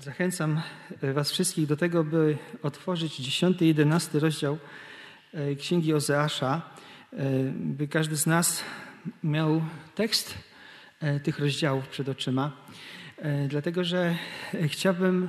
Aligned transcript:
Zachęcam 0.00 0.60
Was 1.14 1.30
wszystkich 1.30 1.66
do 1.66 1.76
tego, 1.76 2.04
by 2.04 2.38
otworzyć 2.62 3.16
10 3.16 3.62
i 3.62 3.66
11 3.66 4.18
rozdział 4.18 4.58
e, 5.34 5.54
Księgi 5.54 5.94
Ozeasza, 5.94 6.62
e, 7.12 7.16
by 7.54 7.88
każdy 7.88 8.16
z 8.16 8.26
nas 8.26 8.64
miał 9.24 9.62
tekst 9.94 10.34
e, 11.00 11.20
tych 11.20 11.38
rozdziałów 11.38 11.88
przed 11.88 12.08
oczyma, 12.08 12.52
dlatego 13.48 13.84
że 13.84 14.16
chciałbym, 14.68 15.28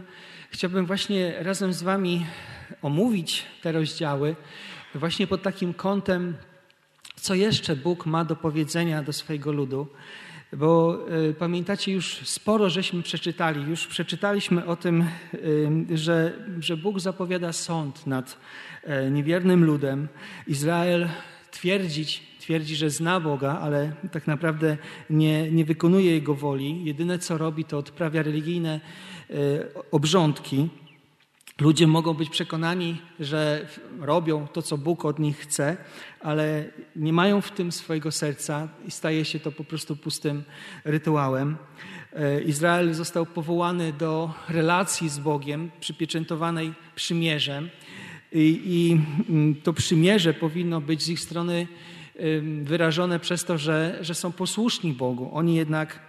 chciałbym 0.50 0.86
właśnie 0.86 1.34
razem 1.40 1.74
z 1.74 1.84
Wami 1.84 2.26
omówić 2.82 3.46
te 3.62 3.72
rozdziały 3.72 4.36
właśnie 4.96 5.28
pod 5.28 5.44
takim 5.44 5.74
kątem, 5.74 6.38
co 7.16 7.36
jeszcze 7.36 7.76
Bóg 7.76 8.06
ma 8.06 8.26
do 8.26 8.36
powiedzenia 8.36 9.04
do 9.04 9.14
swojego 9.14 9.52
ludu. 9.52 9.88
Bo 10.54 11.00
y, 11.30 11.34
pamiętacie, 11.34 11.92
już 11.92 12.16
sporo 12.24 12.70
żeśmy 12.70 13.04
przeczytali, 13.04 13.70
już 13.70 13.88
przeczytaliśmy 13.88 14.66
o 14.66 14.76
tym, 14.76 15.06
y, 15.34 15.98
że, 15.98 16.34
że 16.60 16.78
Bóg 16.78 17.00
zapowiada 17.00 17.54
sąd 17.54 18.08
nad 18.08 18.38
y, 19.08 19.12
niewiernym 19.12 19.66
ludem. 19.66 20.08
Izrael 20.48 21.10
twierdzić, 21.52 22.24
twierdzi, 22.40 22.76
że 22.76 22.90
zna 22.90 23.20
Boga, 23.20 23.60
ale 23.62 23.92
tak 24.12 24.28
naprawdę 24.28 24.78
nie, 25.10 25.52
nie 25.52 25.66
wykonuje 25.66 26.12
Jego 26.12 26.36
woli. 26.36 26.86
Jedyne 26.86 27.20
co 27.20 27.38
robi, 27.38 27.66
to 27.66 27.78
odprawia 27.78 28.24
religijne 28.24 28.80
obrządki. 29.92 30.70
Ludzie 31.62 31.88
mogą 31.88 32.14
być 32.14 32.30
przekonani, 32.30 33.02
że 33.20 33.68
robią 34.00 34.48
to, 34.48 34.62
co 34.62 34.78
Bóg 34.78 35.06
od 35.06 35.20
nich 35.20 35.38
chce, 35.38 35.78
ale 36.20 36.66
nie 36.96 37.14
mają 37.14 37.42
w 37.42 37.52
tym 37.52 37.72
swojego 37.72 38.12
serca 38.12 38.68
i 38.88 38.92
staje 38.92 39.26
się 39.26 39.40
to 39.40 39.52
po 39.52 39.64
prostu 39.64 39.96
pustym 39.96 40.44
rytuałem. 40.86 41.58
E, 42.14 42.42
Izrael 42.42 42.94
został 42.94 43.26
powołany 43.26 43.94
do 43.94 44.34
relacji 44.50 45.10
z 45.10 45.20
Bogiem, 45.20 45.72
przypieczętowanej 45.80 46.74
przymierzem, 46.96 47.70
i, 48.32 48.62
i 48.66 49.02
mm, 49.30 49.56
to 49.56 49.74
przymierze 49.74 50.34
powinno 50.34 50.82
być 50.82 51.04
z 51.04 51.10
ich 51.10 51.20
strony 51.20 51.68
wyrażone 52.62 53.20
przez 53.20 53.46
to, 53.46 53.58
że, 53.58 53.98
że 54.02 54.16
są 54.16 54.32
posłuszni 54.32 54.94
Bogu. 54.94 55.30
Oni 55.34 55.56
jednak 55.56 56.00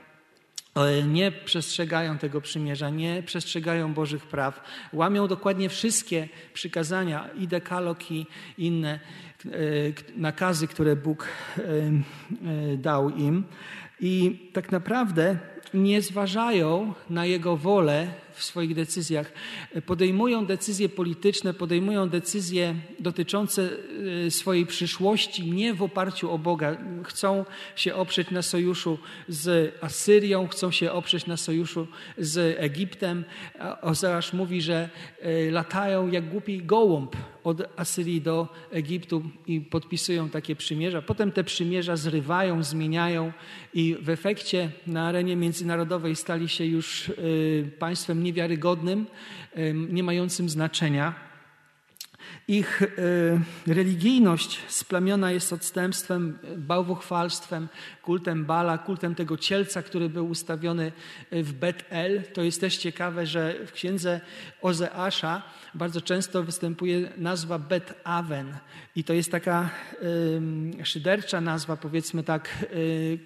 nie 1.06 1.32
przestrzegają 1.32 2.18
tego 2.18 2.40
przymierza, 2.40 2.90
nie 2.90 3.22
przestrzegają 3.22 3.94
Bożych 3.94 4.26
praw, 4.26 4.64
łamią 4.92 5.28
dokładnie 5.28 5.68
wszystkie 5.68 6.28
przykazania 6.54 7.28
i 7.38 7.48
dekalog 7.48 8.10
i 8.10 8.26
inne 8.58 9.00
e, 9.44 9.50
nakazy, 10.16 10.68
które 10.68 10.96
Bóg 10.96 11.28
e, 11.58 11.62
e, 11.62 12.76
dał 12.76 13.10
im. 13.10 13.44
I 14.00 14.40
tak 14.52 14.72
naprawdę 14.72 15.38
nie 15.74 16.02
zważają 16.02 16.94
na 17.10 17.26
Jego 17.26 17.56
wolę 17.56 18.08
w 18.34 18.44
swoich 18.44 18.74
decyzjach. 18.74 19.32
Podejmują 19.86 20.46
decyzje 20.46 20.88
polityczne, 20.88 21.54
podejmują 21.54 22.08
decyzje 22.08 22.74
dotyczące 23.00 23.70
y, 24.26 24.30
swojej 24.30 24.66
przyszłości 24.66 25.52
nie 25.52 25.74
w 25.74 25.82
oparciu 25.82 26.30
o 26.30 26.38
Boga. 26.38 26.76
Chcą 27.04 27.44
się 27.76 27.94
oprzeć 27.94 28.30
na 28.30 28.42
sojuszu 28.42 28.98
z 29.28 29.74
Asyrią, 29.80 30.48
chcą 30.48 30.70
się 30.70 30.92
oprzeć 30.92 31.26
na 31.26 31.36
sojuszu 31.36 31.86
z 32.18 32.56
Egiptem. 32.58 33.24
Ozeasz 33.82 34.32
mówi, 34.32 34.62
że 34.62 34.90
y, 35.24 35.50
latają 35.50 36.10
jak 36.10 36.28
głupi 36.28 36.62
gołąb 36.62 37.16
od 37.44 37.62
Asyrii 37.76 38.20
do 38.20 38.48
Egiptu 38.70 39.22
i 39.46 39.60
podpisują 39.60 40.28
takie 40.28 40.56
przymierza. 40.56 41.02
Potem 41.02 41.32
te 41.32 41.44
przymierza 41.44 41.96
zrywają, 41.96 42.62
zmieniają 42.62 43.32
i 43.74 43.96
w 44.00 44.08
efekcie 44.08 44.70
na 44.86 45.06
arenie 45.06 45.36
międzynarodowej 45.36 45.51
stali 46.14 46.48
się 46.48 46.64
już 46.64 47.08
y, 47.08 47.70
państwem 47.78 48.22
niewiarygodnym, 48.22 49.06
nie 49.88 50.02
mającym 50.02 50.48
znaczenia. 50.48 51.32
Ich 52.48 52.82
e, 52.82 52.86
religijność 53.66 54.58
splamiona 54.68 55.30
jest 55.30 55.52
odstępstwem, 55.52 56.38
bałwochwalstwem, 56.56 57.68
kultem 58.02 58.44
Bala, 58.44 58.78
kultem 58.78 59.14
tego 59.14 59.36
cielca, 59.36 59.82
który 59.82 60.08
był 60.08 60.28
ustawiony 60.28 60.92
w 61.32 61.52
Bet-El. 61.52 62.22
To 62.32 62.42
jest 62.42 62.60
też 62.60 62.76
ciekawe, 62.76 63.26
że 63.26 63.54
w 63.66 63.72
księdze 63.72 64.20
Ozeasza 64.62 65.42
bardzo 65.74 66.00
często 66.00 66.42
występuje 66.42 67.12
nazwa 67.16 67.58
Bet-Aven 67.58 68.56
i 68.96 69.04
to 69.04 69.12
jest 69.12 69.30
taka 69.30 69.70
szydercza 70.84 71.40
nazwa, 71.40 71.76
powiedzmy 71.76 72.22
tak, 72.22 72.66
y, 72.72 73.18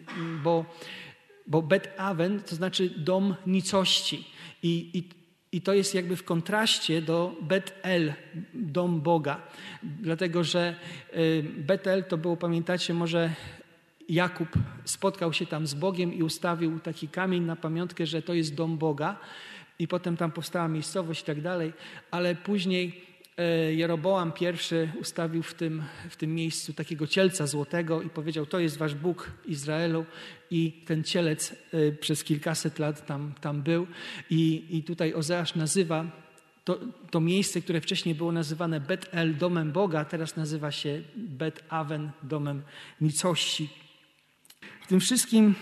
bo, 1.47 1.62
bo 1.62 1.69
Bet-Aven 1.69 2.43
to 2.43 2.57
znaczy 2.57 2.91
dom 2.97 3.34
nicości. 3.47 4.29
I, 4.62 4.91
i 4.95 5.17
i 5.53 5.61
to 5.61 5.75
jest 5.75 5.95
jakby 5.95 6.17
w 6.17 6.25
kontraście 6.25 7.03
do 7.03 7.37
Bet-El, 7.41 8.12
dom 8.55 9.01
Boga. 9.01 9.41
Dlatego, 9.83 10.45
że 10.45 10.77
y, 11.15 11.45
Bet-El 11.59 12.05
to 12.05 12.19
było, 12.19 12.37
pamiętacie, 12.37 12.95
może 12.95 13.34
Jakub 14.09 14.49
spotkał 14.84 15.33
się 15.33 15.47
tam 15.47 15.67
z 15.67 15.75
Bogiem 15.75 16.15
i 16.15 16.23
ustawił 16.23 16.81
taki 16.81 17.09
kamień 17.09 17.43
na 17.43 17.57
pamiątkę, 17.57 18.07
że 18.07 18.23
to 18.23 18.34
jest 18.34 18.55
dom 18.55 18.78
Boga. 18.78 19.17
I 19.78 19.89
potem 19.89 20.17
tam 20.17 20.33
powstała 20.33 20.69
miejscowość 20.69 21.23
i 21.23 21.25
tak 21.25 21.41
dalej. 21.41 21.73
Ale 22.11 22.34
później 22.34 23.05
Jeroboam 23.70 24.32
I 24.41 24.98
ustawił 25.00 25.42
w 25.42 25.54
tym, 25.54 25.82
w 26.10 26.16
tym 26.16 26.34
miejscu 26.34 26.72
takiego 26.72 27.06
cielca 27.06 27.47
złotego 27.47 28.02
i 28.02 28.10
powiedział: 28.10 28.47
To 28.47 28.58
jest 28.58 28.76
wasz 28.76 28.94
Bóg 28.94 29.30
Izraelu. 29.47 30.04
I 30.50 30.72
ten 30.86 31.04
cielec 31.04 31.52
e, 31.72 31.92
przez 31.92 32.24
kilkaset 32.24 32.78
lat 32.78 33.06
tam, 33.06 33.32
tam 33.41 33.62
był. 33.62 33.86
I, 34.30 34.64
i 34.70 34.82
tutaj 34.82 35.14
Ozeasz 35.14 35.54
nazywa 35.54 36.26
to, 36.64 36.78
to 37.10 37.20
miejsce, 37.20 37.60
które 37.60 37.80
wcześniej 37.80 38.14
było 38.14 38.32
nazywane 38.32 38.80
Bet-El, 38.80 39.36
domem 39.36 39.72
Boga, 39.72 40.04
teraz 40.04 40.36
nazywa 40.36 40.72
się 40.72 41.03
Bet-Aven, 41.16 42.10
domem 42.22 42.62
nicości. 43.00 43.68
W 44.82 44.86
tym 44.86 45.00
wszystkim 45.00 45.54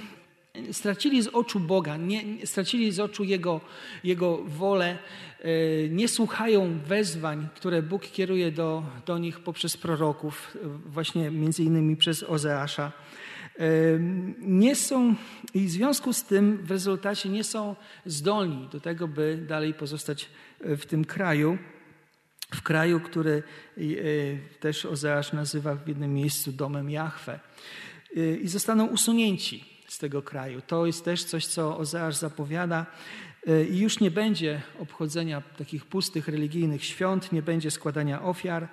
stracili 0.73 1.23
z 1.23 1.29
oczu 1.29 1.61
Boga, 1.61 1.97
nie, 1.97 2.47
stracili 2.47 2.93
z 2.93 3.01
oczu 3.01 3.25
Jego, 3.25 3.61
Jego 4.05 4.39
wolę, 4.45 4.99
e, 5.41 5.49
nie 5.89 6.09
słuchają 6.09 6.79
wezwań, 6.87 7.49
które 7.55 7.83
Bóg 7.83 8.03
kieruje 8.07 8.53
do, 8.53 8.83
do 9.07 9.19
nich 9.19 9.41
poprzez 9.41 9.77
proroków, 9.77 10.57
właśnie 10.87 11.31
między 11.31 11.63
innymi 11.63 11.97
przez 11.97 12.23
Ozeasza. 12.23 12.93
E, 13.59 13.65
nie 14.41 14.77
są 14.77 15.15
i 15.55 15.67
w 15.67 15.71
związku 15.71 16.13
z 16.13 16.25
tym 16.25 16.57
w 16.57 16.71
rezultacie 16.71 17.29
nie 17.29 17.45
są 17.45 17.77
zdolni 18.07 18.69
do 18.73 18.81
tego, 18.81 19.09
by 19.09 19.45
dalej 19.49 19.75
pozostać 19.75 20.29
w 20.61 20.87
tym 20.87 21.05
kraju, 21.05 21.59
w 22.55 22.63
kraju, 22.63 23.01
który 23.01 23.43
e, 23.77 23.83
też 24.61 24.87
Ozeasz 24.87 25.33
nazywa 25.33 25.75
w 25.75 25.89
jednym 25.89 26.15
miejscu 26.15 26.53
domem 26.53 26.91
Jahwe. 26.91 27.41
I 28.43 28.49
zostaną 28.49 28.87
usunięci 28.87 29.74
z 29.95 29.99
tego 29.99 30.23
kraju. 30.23 30.61
To 30.67 30.87
jest 30.87 31.05
też 31.05 31.25
coś, 31.25 31.47
co 31.47 31.79
Ozeasz 31.79 32.17
zapowiada. 32.17 32.87
E, 33.47 33.65
I 33.65 33.79
już 33.79 34.01
nie 34.01 34.11
będzie 34.11 34.63
obchodzenia 34.79 35.43
takich 35.59 35.85
pustych 35.85 36.29
religijnych 36.29 36.85
świąt, 36.85 37.33
nie 37.33 37.43
będzie 37.43 37.71
składania 37.71 38.23
ofiar 38.23 38.69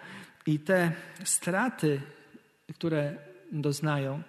i 0.46 0.60
te 0.60 0.92
straty, 1.24 2.02
które 2.74 3.16
doznają, 3.52 4.24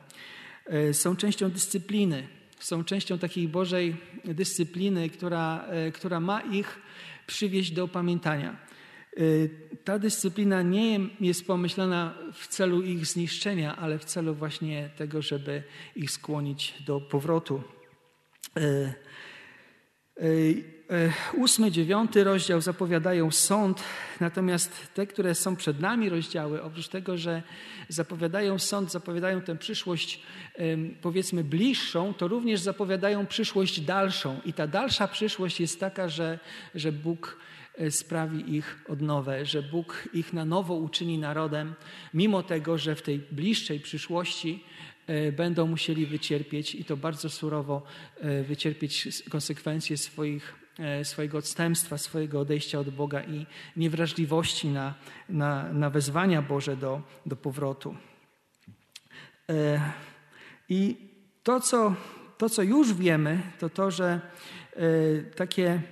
e, 0.66 0.94
są 0.94 1.16
częścią 1.16 1.50
dyscypliny, 1.50 2.28
są 2.58 2.84
częścią 2.84 3.18
takiej 3.18 3.48
Bożej 3.48 3.96
dyscypliny, 4.24 5.10
która, 5.10 5.64
e, 5.68 5.92
która 5.92 6.20
ma 6.20 6.40
ich 6.40 6.80
przywieźć 7.26 7.70
do 7.70 7.84
opamiętania. 7.84 8.56
Y, 9.20 9.50
ta 9.84 9.98
dyscyplina 9.98 10.62
nie 10.62 11.00
jest 11.20 11.46
pomyślana 11.46 12.14
w 12.32 12.48
celu 12.48 12.82
ich 12.82 13.06
zniszczenia, 13.06 13.76
ale 13.76 13.98
w 13.98 14.04
celu 14.04 14.34
właśnie 14.34 14.90
tego, 14.96 15.22
żeby 15.22 15.62
ich 15.96 16.10
skłonić 16.10 16.74
do 16.86 17.00
powrotu. 17.00 17.62
Y, 18.58 18.94
y, 20.22 21.12
ósmy, 21.36 21.70
dziewiąty 21.70 22.24
rozdział 22.24 22.60
zapowiadają 22.60 23.30
sąd, 23.30 23.82
natomiast 24.20 24.94
te, 24.94 25.06
które 25.06 25.34
są 25.34 25.56
przed 25.56 25.80
nami 25.80 26.08
rozdziały, 26.08 26.62
oprócz 26.62 26.88
tego, 26.88 27.18
że 27.18 27.42
zapowiadają 27.88 28.58
sąd, 28.58 28.92
zapowiadają 28.92 29.40
tę 29.40 29.58
przyszłość 29.58 30.22
powiedzmy 31.02 31.44
bliższą, 31.44 32.14
to 32.14 32.28
również 32.28 32.60
zapowiadają 32.60 33.26
przyszłość 33.26 33.80
dalszą. 33.80 34.40
I 34.44 34.52
ta 34.52 34.66
dalsza 34.66 35.08
przyszłość 35.08 35.60
jest 35.60 35.80
taka, 35.80 36.08
że, 36.08 36.38
że 36.74 36.92
Bóg 36.92 37.36
sprawi 37.90 38.56
ich 38.56 38.84
odnowę, 38.88 39.46
że 39.46 39.62
Bóg 39.62 40.08
ich 40.12 40.32
na 40.32 40.44
nowo 40.44 40.74
uczyni 40.74 41.18
narodem, 41.18 41.74
mimo 42.14 42.42
tego, 42.42 42.78
że 42.78 42.94
w 42.94 43.02
tej 43.02 43.18
bliższej 43.18 43.80
przyszłości 43.80 44.64
e, 45.06 45.32
będą 45.32 45.66
musieli 45.66 46.06
wycierpieć 46.06 46.74
i 46.74 46.84
to 46.84 46.96
bardzo 46.96 47.30
surowo 47.30 47.82
e, 48.20 48.42
wycierpieć 48.42 49.22
konsekwencje 49.30 49.96
swoich, 49.96 50.54
swojego 51.02 51.38
odstępstwa, 51.38 51.98
swojego 51.98 52.40
odejścia 52.40 52.78
od 52.78 52.90
Boga 52.90 53.22
i 53.22 53.46
niewrażliwości 53.76 54.68
na, 54.68 54.94
na, 55.28 55.72
na 55.72 55.90
wezwania 55.90 56.42
Boże 56.42 56.76
do, 56.76 57.02
do 57.26 57.36
powrotu. 57.36 57.96
I 60.68 60.96
to 61.42 61.60
co, 61.60 61.94
to, 62.38 62.48
co 62.48 62.62
już 62.62 62.94
wiemy, 62.94 63.42
to 63.58 63.70
to, 63.70 63.90
że 63.90 64.20
takie 65.36 65.82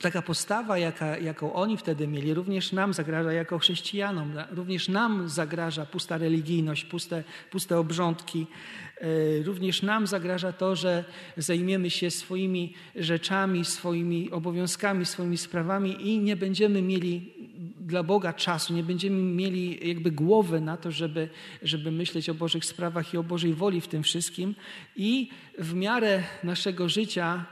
taka 0.00 0.22
postawa, 0.22 0.78
jaka, 0.78 1.18
jaką 1.18 1.52
oni 1.52 1.76
wtedy 1.76 2.06
mieli, 2.06 2.34
również 2.34 2.72
nam 2.72 2.94
zagraża 2.94 3.32
jako 3.32 3.58
chrześcijanom. 3.58 4.32
Również 4.50 4.88
nam 4.88 5.28
zagraża 5.28 5.86
pusta 5.86 6.18
religijność, 6.18 6.84
puste, 6.84 7.24
puste 7.50 7.78
obrządki. 7.78 8.46
E, 9.00 9.42
również 9.42 9.82
nam 9.82 10.06
zagraża 10.06 10.52
to, 10.52 10.76
że 10.76 11.04
zajmiemy 11.36 11.90
się 11.90 12.10
swoimi 12.10 12.74
rzeczami, 12.96 13.64
swoimi 13.64 14.30
obowiązkami, 14.30 15.06
swoimi 15.06 15.38
sprawami 15.38 16.08
i 16.08 16.18
nie 16.18 16.36
będziemy 16.36 16.82
mieli 16.82 17.32
dla 17.80 18.02
Boga 18.02 18.32
czasu, 18.32 18.74
nie 18.74 18.82
będziemy 18.82 19.22
mieli 19.22 19.88
jakby 19.88 20.10
głowy 20.10 20.60
na 20.60 20.76
to, 20.76 20.90
żeby, 20.90 21.28
żeby 21.62 21.90
myśleć 21.90 22.28
o 22.28 22.34
Bożych 22.34 22.64
sprawach 22.64 23.14
i 23.14 23.16
o 23.16 23.22
Bożej 23.22 23.54
woli 23.54 23.80
w 23.80 23.88
tym 23.88 24.02
wszystkim. 24.02 24.54
I 24.96 25.30
w 25.58 25.74
miarę 25.74 26.22
naszego 26.44 26.88
życia 26.88 27.44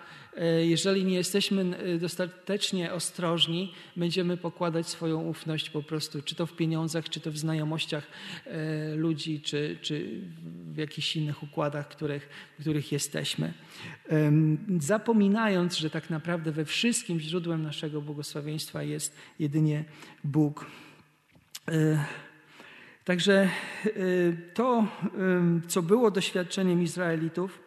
jeżeli 0.62 1.04
nie 1.04 1.14
jesteśmy 1.14 1.76
e, 1.76 1.98
dostatecznie 1.98 2.92
ostrożni, 2.92 3.72
będziemy 3.96 4.36
pokładać 4.36 4.88
swoją 4.88 5.20
ufność 5.20 5.70
po 5.70 5.82
prostu, 5.82 6.22
czy 6.22 6.34
to 6.34 6.46
w 6.46 6.52
pieniądzach, 6.52 7.08
czy 7.08 7.20
to 7.20 7.30
w 7.30 7.38
znajomościach 7.38 8.06
e, 8.46 8.94
ludzi, 8.94 9.40
czy, 9.40 9.78
czy 9.80 10.20
w 10.72 10.76
jakichś 10.76 11.16
innych 11.16 11.42
układach, 11.42 11.88
których, 11.88 12.28
w 12.58 12.60
których 12.60 12.92
jesteśmy. 12.92 13.52
Zapominając, 14.78 15.76
że 15.76 15.90
tak 15.90 16.10
naprawdę 16.10 16.52
we 16.52 16.64
wszystkim 16.64 17.20
źródłem 17.20 17.62
naszego 17.62 18.02
błogosławieństwa 18.02 18.82
jest 18.82 19.16
jedynie 19.38 19.84
Bóg. 20.24 20.66
Także 23.04 23.48
to, 24.54 24.86
co 25.68 25.82
było 25.82 26.10
doświadczeniem 26.10 26.82
Izraelitów, 26.82 27.61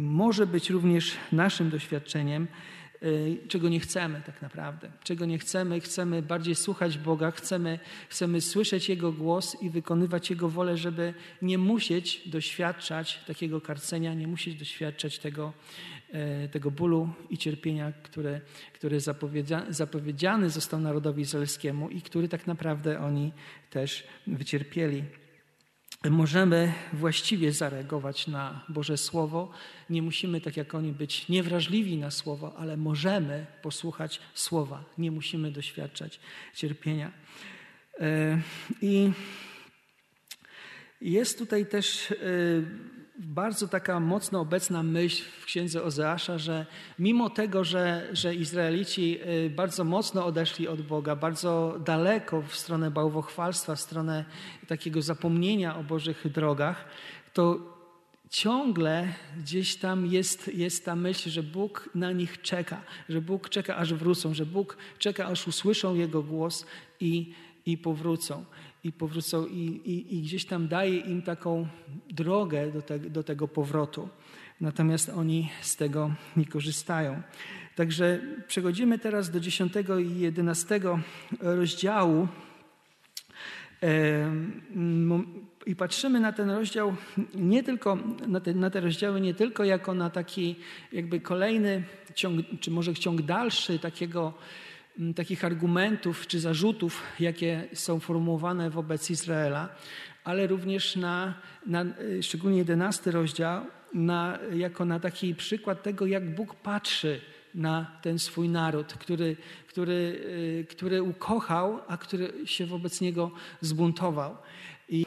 może 0.00 0.46
być 0.46 0.70
również 0.70 1.16
naszym 1.32 1.70
doświadczeniem, 1.70 2.46
czego 3.48 3.68
nie 3.68 3.80
chcemy 3.80 4.22
tak 4.26 4.42
naprawdę. 4.42 4.90
Czego 5.04 5.26
nie 5.26 5.38
chcemy, 5.38 5.80
chcemy 5.80 6.22
bardziej 6.22 6.54
słuchać 6.54 6.98
Boga, 6.98 7.30
chcemy, 7.30 7.78
chcemy 8.08 8.40
słyszeć 8.40 8.88
Jego 8.88 9.12
głos 9.12 9.62
i 9.62 9.70
wykonywać 9.70 10.30
Jego 10.30 10.48
wolę, 10.48 10.76
żeby 10.76 11.14
nie 11.42 11.58
musieć 11.58 12.28
doświadczać 12.28 13.24
takiego 13.26 13.60
karcenia, 13.60 14.14
nie 14.14 14.26
musieć 14.26 14.58
doświadczać 14.58 15.18
tego, 15.18 15.52
e, 16.12 16.48
tego 16.48 16.70
bólu 16.70 17.08
i 17.30 17.38
cierpienia, 17.38 17.92
które, 18.02 18.40
które 18.72 18.98
zapowiedziany 19.68 20.50
został 20.50 20.80
narodowi 20.80 21.22
izraelskiemu 21.22 21.90
i 21.90 22.02
który 22.02 22.28
tak 22.28 22.46
naprawdę 22.46 23.00
oni 23.00 23.32
też 23.70 24.06
wycierpieli 24.26 25.02
możemy 26.10 26.72
właściwie 26.92 27.52
zareagować 27.52 28.26
na 28.26 28.64
Boże 28.68 28.96
Słowo. 28.96 29.50
Nie 29.90 30.02
musimy, 30.02 30.40
tak 30.40 30.56
jak 30.56 30.74
oni, 30.74 30.92
być 30.92 31.28
niewrażliwi 31.28 31.96
na 31.96 32.10
Słowo, 32.10 32.52
ale 32.56 32.76
możemy 32.76 33.46
posłuchać 33.62 34.20
Słowa. 34.34 34.84
Nie 34.98 35.10
musimy 35.10 35.50
doświadczać 35.50 36.20
cierpienia. 36.54 37.12
E, 38.00 38.40
I 38.82 39.12
jest 41.00 41.38
tutaj 41.38 41.66
też 41.66 42.10
e, 42.10 42.14
bardzo 43.18 43.68
taka 43.68 44.00
mocno 44.00 44.40
obecna 44.40 44.82
myśl 44.82 45.24
w 45.40 45.44
księdze 45.44 45.82
Ozeasza, 45.82 46.38
że 46.38 46.66
mimo 46.98 47.30
tego, 47.30 47.64
że, 47.64 48.08
że 48.12 48.34
Izraelici 48.34 49.18
y, 49.46 49.50
bardzo 49.50 49.84
mocno 49.84 50.26
odeszli 50.26 50.68
od 50.68 50.82
Boga, 50.82 51.16
bardzo 51.16 51.78
daleko 51.84 52.42
w 52.42 52.56
stronę 52.56 52.90
bałwochwalstwa, 52.90 53.74
w 53.74 53.80
stronę 53.80 54.24
takiego 54.68 55.02
zapomnienia 55.02 55.76
o 55.76 55.84
Bożych 55.84 56.32
drogach, 56.32 56.84
to 57.32 57.74
ciągle 58.30 59.08
gdzieś 59.38 59.76
tam 59.76 60.06
jest, 60.06 60.48
jest 60.48 60.84
ta 60.84 60.96
myśl, 60.96 61.30
że 61.30 61.42
Bóg 61.42 61.88
na 61.94 62.12
nich 62.12 62.42
czeka, 62.42 62.82
że 63.08 63.20
Bóg 63.20 63.48
czeka, 63.48 63.76
aż 63.76 63.94
wrócą, 63.94 64.34
że 64.34 64.46
Bóg 64.46 64.76
czeka, 64.98 65.26
aż 65.26 65.48
usłyszą 65.48 65.94
Jego 65.94 66.22
głos 66.22 66.66
i, 67.00 67.34
i 67.66 67.78
powrócą 67.78 68.44
i 68.84 68.92
powrócą 68.92 69.46
i, 69.46 69.80
i, 69.84 70.18
i 70.18 70.22
gdzieś 70.22 70.44
tam 70.44 70.68
daje 70.68 70.96
im 70.96 71.22
taką 71.22 71.68
drogę 72.10 72.72
do, 72.72 72.82
te, 72.82 72.98
do 72.98 73.22
tego 73.22 73.48
powrotu. 73.48 74.08
Natomiast 74.60 75.08
oni 75.08 75.50
z 75.60 75.76
tego 75.76 76.14
nie 76.36 76.46
korzystają. 76.46 77.22
Także 77.76 78.20
przechodzimy 78.46 78.98
teraz 78.98 79.30
do 79.30 79.40
10 79.40 79.72
i 80.16 80.20
11 80.20 80.80
rozdziału 81.40 82.28
i 85.66 85.76
patrzymy 85.76 86.20
na 86.20 86.32
ten 86.32 86.50
rozdział 86.50 86.96
nie 87.34 87.62
tylko, 87.62 87.98
na 88.26 88.40
te, 88.40 88.54
na 88.54 88.70
te 88.70 88.80
rozdziały 88.80 89.20
nie 89.20 89.34
tylko 89.34 89.64
jako 89.64 89.94
na 89.94 90.10
taki 90.10 90.56
jakby 90.92 91.20
kolejny 91.20 91.84
ciąg, 92.14 92.46
czy 92.60 92.70
może 92.70 92.94
ciąg 92.94 93.22
dalszy 93.22 93.78
takiego 93.78 94.34
takich 95.16 95.44
argumentów 95.44 96.26
czy 96.26 96.40
zarzutów, 96.40 97.02
jakie 97.20 97.68
są 97.72 98.00
formułowane 98.00 98.70
wobec 98.70 99.10
Izraela, 99.10 99.68
ale 100.24 100.46
również 100.46 100.96
na, 100.96 101.34
na 101.66 101.84
szczególnie 102.22 102.58
jedenasty 102.58 103.10
rozdział, 103.10 103.66
na, 103.94 104.38
jako 104.52 104.84
na 104.84 105.00
taki 105.00 105.34
przykład 105.34 105.82
tego, 105.82 106.06
jak 106.06 106.34
Bóg 106.34 106.54
patrzy 106.54 107.20
na 107.54 107.98
ten 108.02 108.18
swój 108.18 108.48
naród, 108.48 108.94
który, 108.94 109.36
który, 109.68 109.92
y, 109.92 110.66
który 110.70 111.02
ukochał, 111.02 111.80
a 111.88 111.96
który 111.96 112.46
się 112.46 112.66
wobec 112.66 113.00
niego 113.00 113.30
zbuntował. 113.60 114.36
I 114.88 115.06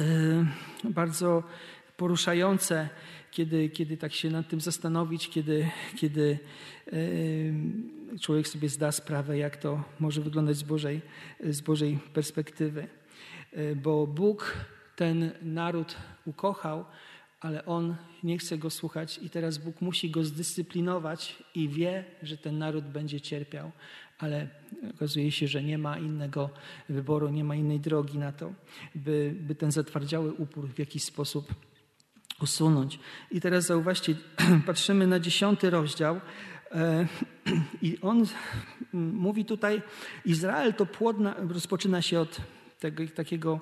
y, 0.00 0.46
bardzo 0.84 1.42
poruszające, 1.96 2.88
kiedy, 3.30 3.68
kiedy 3.68 3.96
tak 3.96 4.12
się 4.12 4.30
nad 4.30 4.48
tym 4.48 4.60
zastanowić, 4.60 5.28
kiedy, 5.28 5.68
kiedy 5.96 6.38
człowiek 8.20 8.48
sobie 8.48 8.68
zda 8.68 8.92
sprawę, 8.92 9.38
jak 9.38 9.56
to 9.56 9.84
może 10.00 10.20
wyglądać 10.20 10.56
z 10.56 10.62
Bożej, 10.62 11.00
z 11.40 11.60
Bożej 11.60 11.98
perspektywy. 12.14 12.88
E, 13.52 13.76
bo 13.76 14.06
Bóg 14.06 14.54
ten 14.96 15.32
naród 15.42 15.96
ukochał, 16.26 16.84
ale 17.40 17.64
on 17.64 17.96
nie 18.22 18.38
chce 18.38 18.58
go 18.58 18.70
słuchać, 18.70 19.18
i 19.22 19.30
teraz 19.30 19.58
Bóg 19.58 19.80
musi 19.80 20.10
go 20.10 20.24
zdyscyplinować 20.24 21.42
i 21.54 21.68
wie, 21.68 22.04
że 22.22 22.36
ten 22.36 22.58
naród 22.58 22.84
będzie 22.84 23.20
cierpiał, 23.20 23.72
ale 24.18 24.48
okazuje 24.94 25.32
się, 25.32 25.48
że 25.48 25.62
nie 25.62 25.78
ma 25.78 25.98
innego 25.98 26.50
wyboru, 26.88 27.28
nie 27.28 27.44
ma 27.44 27.54
innej 27.54 27.80
drogi 27.80 28.18
na 28.18 28.32
to, 28.32 28.52
by, 28.94 29.34
by 29.40 29.54
ten 29.54 29.72
zatwardziały 29.72 30.32
upór 30.32 30.68
w 30.68 30.78
jakiś 30.78 31.04
sposób 31.04 31.54
usunąć. 32.42 32.98
I 33.30 33.40
teraz 33.40 33.66
zauważcie, 33.66 34.14
patrzymy 34.66 35.06
na 35.06 35.20
dziesiąty 35.20 35.70
rozdział, 35.70 36.20
E, 36.74 37.06
I 37.82 37.98
on 38.02 38.24
mówi 38.92 39.44
tutaj, 39.44 39.82
Izrael 40.24 40.74
to 40.74 40.86
płodna, 40.86 41.34
rozpoczyna 41.48 42.02
się 42.02 42.20
od 42.20 42.40
tego, 42.80 43.02
takiego 43.14 43.60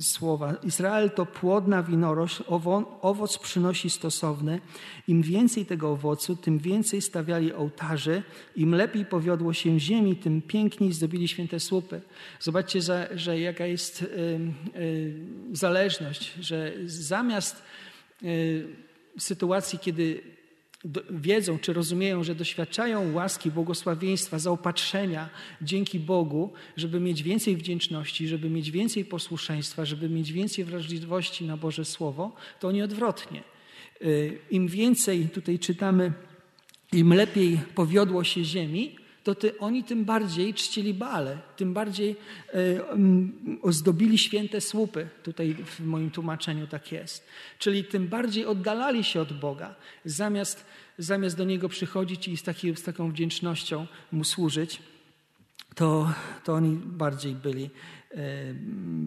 słowa. 0.00 0.54
Izrael 0.54 1.10
to 1.10 1.26
płodna 1.26 1.82
winorośl, 1.82 2.44
owo, 2.46 2.98
owoc 3.02 3.38
przynosi 3.38 3.90
stosowny. 3.90 4.60
Im 5.08 5.22
więcej 5.22 5.66
tego 5.66 5.90
owocu, 5.90 6.36
tym 6.36 6.58
więcej 6.58 7.02
stawiali 7.02 7.52
ołtarzy. 7.52 8.22
Im 8.56 8.74
lepiej 8.74 9.04
powiodło 9.04 9.52
się 9.52 9.80
ziemi, 9.80 10.16
tym 10.16 10.42
piękniej 10.42 10.92
zdobili 10.92 11.28
święte 11.28 11.60
słupy. 11.60 12.00
Zobaczcie, 12.40 12.82
że, 12.82 13.10
że 13.14 13.40
jaka 13.40 13.66
jest 13.66 14.04
zależność, 15.52 16.34
że 16.40 16.72
zamiast 16.84 17.62
sytuacji, 19.18 19.78
kiedy 19.78 20.22
wiedzą 21.10 21.58
czy 21.58 21.72
rozumieją, 21.72 22.24
że 22.24 22.34
doświadczają 22.34 23.12
łaski, 23.12 23.50
błogosławieństwa, 23.50 24.38
zaopatrzenia 24.38 25.28
dzięki 25.62 26.00
Bogu, 26.00 26.52
żeby 26.76 27.00
mieć 27.00 27.22
więcej 27.22 27.56
wdzięczności, 27.56 28.28
żeby 28.28 28.50
mieć 28.50 28.70
więcej 28.70 29.04
posłuszeństwa, 29.04 29.84
żeby 29.84 30.08
mieć 30.08 30.32
więcej 30.32 30.64
wrażliwości 30.64 31.44
na 31.44 31.56
Boże 31.56 31.84
Słowo, 31.84 32.32
to 32.60 32.68
oni 32.68 32.82
odwrotnie. 32.82 33.42
Y, 34.02 34.38
Im 34.50 34.68
więcej, 34.68 35.28
tutaj 35.28 35.58
czytamy, 35.58 36.12
im 36.92 37.14
lepiej 37.14 37.60
powiodło 37.74 38.24
się 38.24 38.44
ziemi, 38.44 38.96
to 39.24 39.34
ty, 39.34 39.58
oni 39.58 39.84
tym 39.84 40.04
bardziej 40.04 40.54
czcili 40.54 40.94
Baale, 40.94 41.38
tym 41.56 41.74
bardziej 41.74 42.16
y, 42.54 42.80
ozdobili 43.62 44.18
święte 44.18 44.60
słupy. 44.60 45.08
Tutaj 45.22 45.54
w 45.54 45.80
moim 45.80 46.10
tłumaczeniu 46.10 46.66
tak 46.66 46.92
jest. 46.92 47.26
Czyli 47.58 47.84
tym 47.84 48.08
bardziej 48.08 48.46
oddalali 48.46 49.04
się 49.04 49.20
od 49.20 49.32
Boga, 49.32 49.74
zamiast, 50.04 50.66
zamiast 50.98 51.36
do 51.36 51.44
Niego 51.44 51.68
przychodzić 51.68 52.28
i 52.28 52.36
z, 52.36 52.42
taki, 52.42 52.76
z 52.76 52.82
taką 52.82 53.10
wdzięcznością 53.10 53.86
Mu 54.12 54.24
służyć, 54.24 54.82
to, 55.74 56.12
to 56.44 56.52
oni 56.52 56.76
bardziej 56.76 57.34
byli 57.34 57.64
y, 57.64 58.18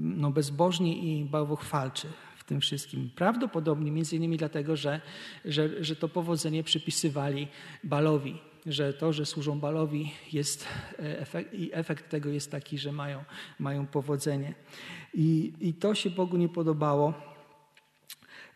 no, 0.02 0.32
bezbożni 0.32 1.20
i 1.20 1.26
bałwochwalczy 1.26 2.08
w 2.38 2.44
tym 2.44 2.62
wszystkim. 2.62 3.10
Prawdopodobnie 3.16 3.92
między 3.92 4.16
innymi 4.16 4.38
dlatego, 4.38 4.76
że, 4.76 5.02
że, 5.46 5.84
że 5.84 5.96
to 5.96 6.10
powodzenie 6.10 6.64
przypisywali 6.64 7.48
Balowi, 7.84 8.40
że 8.66 8.94
to, 8.94 9.14
że 9.14 9.26
służą 9.26 9.60
balowi 9.60 10.12
jest 10.32 10.68
e, 11.00 11.20
efekt, 11.20 11.54
i 11.54 11.70
efekt 11.74 12.10
tego 12.10 12.30
jest 12.30 12.52
taki, 12.52 12.78
że 12.78 12.92
mają, 12.92 13.24
mają 13.60 13.88
powodzenie. 13.88 14.54
I, 15.14 15.54
I 15.60 15.74
to 15.74 15.96
się 15.96 16.10
Bogu 16.10 16.38
nie 16.38 16.50
podobało. 16.50 17.14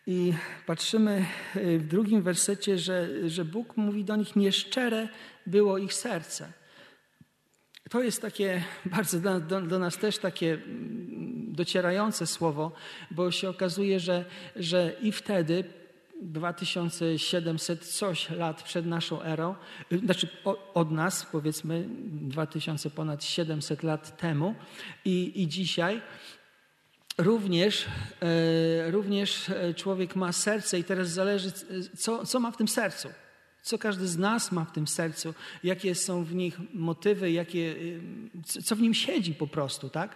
I 0.07 0.33
patrzymy 0.65 1.25
w 1.55 1.87
drugim 1.87 2.21
wersecie, 2.21 2.77
że, 2.77 3.29
że 3.29 3.45
Bóg 3.45 3.77
mówi 3.77 4.05
do 4.05 4.15
nich: 4.15 4.35
Nieszczere 4.35 5.09
było 5.45 5.77
ich 5.77 5.93
serce. 5.93 6.53
To 7.89 8.03
jest 8.03 8.21
takie 8.21 8.63
bardzo 8.95 9.19
do, 9.19 9.39
do, 9.39 9.61
do, 9.61 9.79
nas 9.79 9.97
też 9.97 10.17
takie 10.17 10.53
mm, 10.53 11.53
docierające 11.53 12.27
słowo, 12.27 12.71
bo 13.11 13.31
się 13.31 13.49
okazuje, 13.49 13.99
że, 13.99 14.25
że 14.55 14.93
i 15.01 15.11
wtedy 15.11 15.63
2700 16.21 17.85
coś 17.85 18.29
lat 18.29 18.63
przed 18.63 18.85
naszą 18.85 19.21
erą, 19.21 19.55
y, 19.91 19.97
znaczy 19.97 20.27
od 20.73 20.91
nas 20.91 21.25
powiedzmy 21.31 21.85
2000 22.11 22.89
ponad 22.89 23.23
700 23.23 23.83
lat 23.83 24.17
temu. 24.17 24.55
I, 25.05 25.41
i 25.41 25.47
dzisiaj 25.47 26.01
również, 27.17 27.85
e, 28.21 28.91
również 28.91 29.49
e, 29.49 29.73
człowiek 29.73 30.15
ma 30.15 30.31
serce 30.31 30.79
i 30.79 30.83
teraz 30.83 31.09
zależy 31.09 31.51
co, 31.97 32.25
co 32.25 32.39
ma 32.39 32.51
w 32.51 32.57
tym 32.57 32.67
sercu. 32.67 33.09
Co 33.61 33.77
każdy 33.77 34.07
z 34.07 34.17
nas 34.17 34.51
ma 34.51 34.65
w 34.65 34.71
tym 34.71 34.87
sercu, 34.87 35.33
jakie 35.63 35.95
są 35.95 36.23
w 36.23 36.35
nich 36.35 36.57
motywy, 36.73 37.31
jakie, 37.31 37.59
y, 37.59 38.01
co 38.63 38.75
w 38.75 38.81
nim 38.81 38.93
siedzi 38.93 39.33
po 39.33 39.47
prostu, 39.47 39.89
tak? 39.89 40.15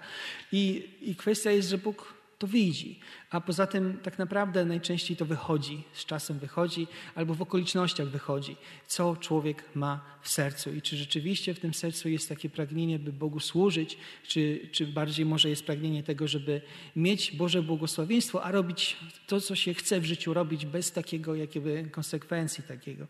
I, 0.51 0.89
I 1.01 1.15
kwestia 1.15 1.51
jest, 1.51 1.69
że 1.69 1.77
Bóg 1.77 2.13
to 2.41 2.47
widzi. 2.47 2.99
A 3.29 3.41
poza 3.41 3.67
tym 3.67 3.97
tak 4.03 4.19
naprawdę 4.19 4.65
najczęściej 4.65 5.17
to 5.17 5.25
wychodzi, 5.25 5.83
z 5.93 6.05
czasem 6.05 6.39
wychodzi, 6.39 6.87
albo 7.15 7.33
w 7.33 7.41
okolicznościach 7.41 8.07
wychodzi, 8.07 8.55
co 8.87 9.15
człowiek 9.15 9.63
ma 9.75 10.01
w 10.21 10.29
sercu 10.29 10.73
i 10.73 10.81
czy 10.81 10.97
rzeczywiście 10.97 11.53
w 11.53 11.59
tym 11.59 11.73
sercu 11.73 12.09
jest 12.09 12.29
takie 12.29 12.49
pragnienie, 12.49 12.99
by 12.99 13.13
Bogu 13.13 13.39
służyć, 13.39 13.97
czy, 14.27 14.69
czy 14.71 14.87
bardziej 14.87 15.25
może 15.25 15.49
jest 15.49 15.65
pragnienie 15.65 16.03
tego, 16.03 16.27
żeby 16.27 16.61
mieć 16.95 17.31
Boże 17.31 17.63
błogosławieństwo, 17.63 18.43
a 18.43 18.51
robić 18.51 18.97
to, 19.27 19.41
co 19.41 19.55
się 19.55 19.73
chce 19.73 19.99
w 19.99 20.05
życiu 20.05 20.33
robić 20.33 20.65
bez 20.65 20.91
takiego 20.91 21.35
jakby 21.35 21.89
konsekwencji 21.91 22.63
takiego. 22.63 23.07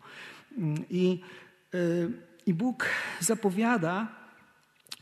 I, 0.90 1.20
y, 1.74 2.10
i 2.46 2.54
Bóg 2.54 2.88
zapowiada, 3.20 4.21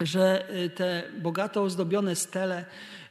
że 0.00 0.54
y, 0.64 0.70
te 0.70 1.02
bogato 1.22 1.62
ozdobione 1.62 2.16
stele 2.16 2.64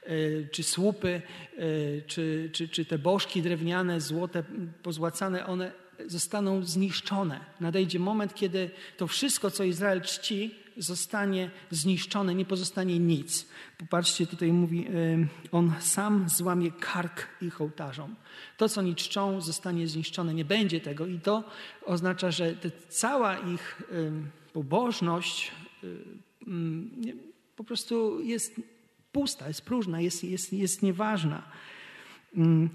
E, 0.09 0.49
czy 0.51 0.63
słupy, 0.63 1.21
e, 1.57 1.61
czy, 2.01 2.49
czy, 2.53 2.67
czy 2.67 2.85
te 2.85 2.97
bożki 2.97 3.41
drewniane, 3.41 4.01
złote, 4.01 4.43
pozłacane, 4.83 5.45
one 5.45 5.71
zostaną 6.05 6.63
zniszczone. 6.63 7.39
Nadejdzie 7.59 7.99
moment, 7.99 8.35
kiedy 8.35 8.69
to 8.97 9.07
wszystko, 9.07 9.51
co 9.51 9.63
Izrael 9.63 10.01
czci, 10.01 10.55
zostanie 10.77 11.49
zniszczone, 11.71 12.35
nie 12.35 12.45
pozostanie 12.45 12.99
nic. 12.99 13.47
Popatrzcie, 13.77 14.27
tutaj 14.27 14.53
mówi, 14.53 14.87
on 15.51 15.73
sam 15.79 16.29
złamie 16.29 16.71
kark 16.71 17.27
ich 17.41 17.61
ołtarzom. 17.61 18.15
To, 18.57 18.69
co 18.69 18.81
oni 18.81 18.95
czczą, 18.95 19.41
zostanie 19.41 19.87
zniszczone, 19.87 20.33
nie 20.33 20.45
będzie 20.45 20.81
tego. 20.81 21.05
I 21.05 21.19
to 21.19 21.43
oznacza, 21.85 22.31
że 22.31 22.55
cała 22.89 23.37
ich 23.37 23.81
pobożność 24.53 25.51
po 27.55 27.63
prostu 27.63 28.21
jest 28.21 28.61
pusta, 29.11 29.47
jest 29.47 29.61
próżna, 29.61 30.01
jest, 30.01 30.23
jest, 30.23 30.53
jest 30.53 30.81
nieważna. 30.81 31.43
Mm, 32.35 32.69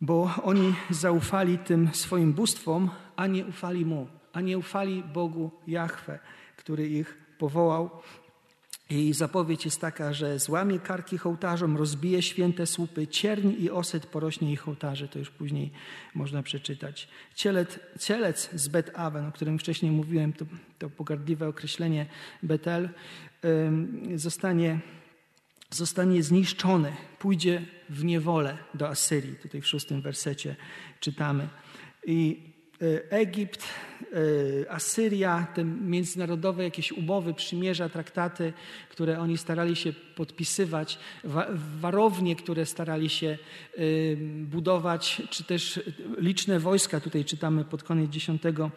bo 0.00 0.30
oni 0.42 0.74
zaufali 0.90 1.58
tym 1.58 1.90
swoim 1.92 2.32
bóstwom, 2.32 2.90
a 3.16 3.26
nie 3.26 3.46
ufali 3.46 3.84
Mu, 3.84 4.06
a 4.32 4.40
nie 4.40 4.58
ufali 4.58 5.02
Bogu 5.02 5.50
Jahwe, 5.66 6.18
który 6.56 6.88
ich 6.88 7.18
powołał. 7.38 7.90
I 8.90 9.12
zapowiedź 9.12 9.64
jest 9.64 9.80
taka, 9.80 10.12
że 10.12 10.38
złamie 10.38 10.78
karki 10.78 11.18
hołtarzom, 11.18 11.76
rozbije 11.76 12.22
święte 12.22 12.66
słupy, 12.66 13.06
cierń 13.06 13.52
i 13.58 13.70
oset 13.70 14.06
porośnie 14.06 14.52
ich 14.52 14.60
hołtarze. 14.60 15.08
To 15.08 15.18
już 15.18 15.30
później 15.30 15.70
można 16.14 16.42
przeczytać. 16.42 17.08
Cielec, 17.34 17.78
cielec 18.00 18.50
z 18.54 18.68
Bet 18.68 18.90
Aven, 18.94 19.26
o 19.26 19.32
którym 19.32 19.58
wcześniej 19.58 19.92
mówiłem, 19.92 20.32
to, 20.32 20.44
to 20.78 20.90
pogardliwe 20.90 21.48
określenie 21.48 22.06
Betel, 22.42 22.88
zostanie 24.14 24.80
zostanie 25.70 26.22
zniszczony, 26.22 26.92
pójdzie 27.18 27.62
w 27.88 28.04
niewolę 28.04 28.58
do 28.74 28.88
Asyrii. 28.88 29.36
Tutaj 29.36 29.60
w 29.60 29.66
szóstym 29.66 30.02
wersecie 30.02 30.56
czytamy. 31.00 31.48
I 32.06 32.42
Egipt, 33.10 33.64
e, 34.64 34.70
Asyria, 34.72 35.46
te 35.54 35.64
międzynarodowe 35.64 36.64
jakieś 36.64 36.92
umowy, 36.92 37.34
przymierza, 37.34 37.88
traktaty, 37.88 38.52
które 38.90 39.20
oni 39.20 39.38
starali 39.38 39.76
się 39.76 39.92
podpisywać, 39.92 40.98
warownie, 41.80 42.36
które 42.36 42.66
starali 42.66 43.08
się 43.08 43.38
e, 43.76 43.80
budować, 44.44 45.22
czy 45.30 45.44
też 45.44 45.80
liczne 46.18 46.60
wojska. 46.60 47.00
Tutaj 47.00 47.24
czytamy 47.24 47.64
pod 47.64 47.82
koniec 47.82 48.10
dziesiątego 48.10 48.70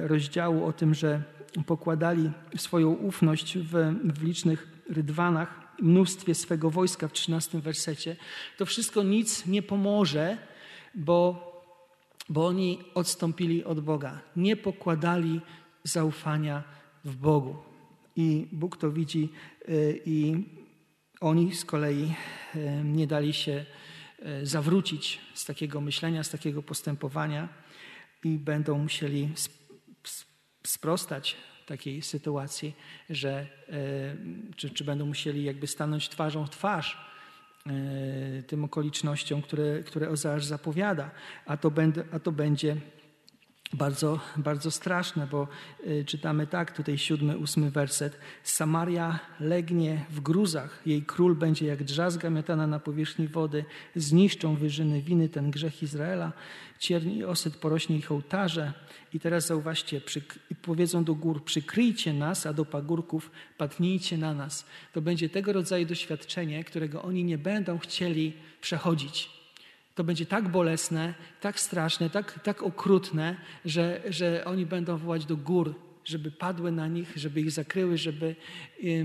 rozdziału 0.00 0.64
o 0.64 0.72
tym, 0.72 0.94
że 0.94 1.22
pokładali 1.66 2.30
swoją 2.56 2.92
ufność 2.92 3.58
w, 3.58 3.94
w 4.04 4.22
licznych 4.24 4.68
rydwanach 4.90 5.68
mnóstwie 5.82 6.34
swego 6.34 6.70
wojska 6.70 7.08
w 7.08 7.12
13 7.12 7.60
wersecie, 7.60 8.16
to 8.56 8.66
wszystko 8.66 9.02
nic 9.02 9.46
nie 9.46 9.62
pomoże, 9.62 10.38
bo, 10.94 11.48
bo 12.28 12.46
oni 12.46 12.78
odstąpili 12.94 13.64
od 13.64 13.80
Boga. 13.80 14.20
Nie 14.36 14.56
pokładali 14.56 15.40
zaufania 15.84 16.64
w 17.04 17.16
Bogu. 17.16 17.56
I 18.16 18.48
Bóg 18.52 18.76
to 18.76 18.90
widzi 18.90 19.28
y, 19.68 20.00
i 20.06 20.36
oni 21.20 21.54
z 21.54 21.64
kolei 21.64 22.14
y, 22.56 22.84
nie 22.84 23.06
dali 23.06 23.32
się 23.32 23.66
y, 24.42 24.46
zawrócić 24.46 25.20
z 25.34 25.44
takiego 25.44 25.80
myślenia, 25.80 26.24
z 26.24 26.30
takiego 26.30 26.62
postępowania 26.62 27.48
i 28.24 28.38
będą 28.38 28.78
musieli 28.78 29.28
sprostać 30.66 31.36
takiej 31.66 32.02
sytuacji, 32.02 32.74
że 33.10 33.46
e, 33.68 34.16
czy, 34.56 34.70
czy 34.70 34.84
będą 34.84 35.06
musieli 35.06 35.44
jakby 35.44 35.66
stanąć 35.66 36.08
twarzą 36.08 36.46
w 36.46 36.50
twarz 36.50 36.96
e, 36.96 37.07
tym 38.46 38.64
okolicznościom, 38.64 39.42
które, 39.42 39.82
które 39.82 40.08
Ozeasz 40.08 40.44
zapowiada, 40.44 41.10
a 41.46 41.56
to, 41.56 41.70
będę, 41.70 42.04
a 42.12 42.18
to 42.18 42.32
będzie 42.32 42.76
bardzo, 43.72 44.20
bardzo 44.36 44.70
straszne, 44.70 45.26
bo 45.26 45.48
y, 45.86 46.04
czytamy 46.04 46.46
tak, 46.46 46.76
tutaj 46.76 46.98
siódmy, 46.98 47.38
ósmy 47.38 47.70
werset. 47.70 48.18
Samaria 48.42 49.18
legnie 49.40 50.04
w 50.10 50.20
gruzach, 50.20 50.82
jej 50.86 51.02
król 51.02 51.36
będzie 51.36 51.66
jak 51.66 51.84
drzazga 51.84 52.30
miotana 52.30 52.66
na 52.66 52.78
powierzchni 52.78 53.28
wody, 53.28 53.64
zniszczą 53.96 54.56
wyżyny 54.56 55.02
winy 55.02 55.28
ten 55.28 55.50
grzech 55.50 55.82
Izraela, 55.82 56.32
cierń 56.78 57.10
i 57.10 57.24
osyt 57.24 57.56
porośnie 57.56 57.96
ich 57.96 58.12
ołtarze. 58.12 58.72
I 59.14 59.20
teraz 59.20 59.46
zauważcie, 59.46 60.00
powiedzą 60.62 61.04
do 61.04 61.14
gór, 61.14 61.44
przykryjcie 61.44 62.12
nas, 62.12 62.46
a 62.46 62.52
do 62.52 62.64
pagórków 62.64 63.30
padnijcie 63.58 64.18
na 64.18 64.34
nas. 64.34 64.66
To 64.92 65.00
będzie 65.00 65.28
tego 65.28 65.52
rodzaju 65.52 65.86
doświadczenie, 65.86 66.64
którego 66.64 67.02
oni 67.02 67.24
nie 67.24 67.38
będą 67.38 67.78
chcieli 67.78 68.32
przechodzić 68.60 69.37
to 69.98 70.04
będzie 70.04 70.26
tak 70.26 70.48
bolesne, 70.48 71.14
tak 71.40 71.60
straszne, 71.60 72.10
tak, 72.10 72.40
tak 72.42 72.62
okrutne, 72.62 73.36
że, 73.64 74.02
że 74.08 74.44
oni 74.44 74.66
będą 74.66 74.96
wołać 74.96 75.24
do 75.24 75.36
gór, 75.36 75.74
żeby 76.04 76.30
padły 76.30 76.72
na 76.72 76.86
nich, 76.86 77.12
żeby 77.16 77.40
ich 77.40 77.50
zakryły, 77.50 77.98
żeby, 77.98 78.36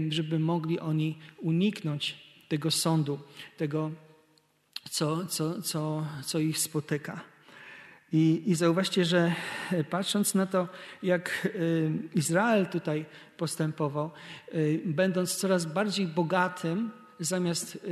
żeby 0.10 0.40
mogli 0.40 0.80
oni 0.80 1.18
uniknąć 1.42 2.16
tego 2.48 2.72
sądu, 2.72 3.20
tego, 3.58 3.92
co, 4.90 5.26
co, 5.26 5.62
co, 5.62 6.08
co 6.26 6.40
ich 6.40 6.58
spotyka. 6.58 7.22
I, 8.12 8.44
I 8.46 8.56
zauważcie, 8.56 9.06
że 9.06 9.36
patrząc 9.90 10.36
na 10.36 10.46
to, 10.46 10.68
jak 11.04 11.48
Izrael 12.16 12.66
tutaj 12.66 13.06
postępował, 13.38 14.12
będąc 14.86 15.36
coraz 15.36 15.66
bardziej 15.66 16.08
bogatym, 16.08 16.92
zamiast 17.20 17.88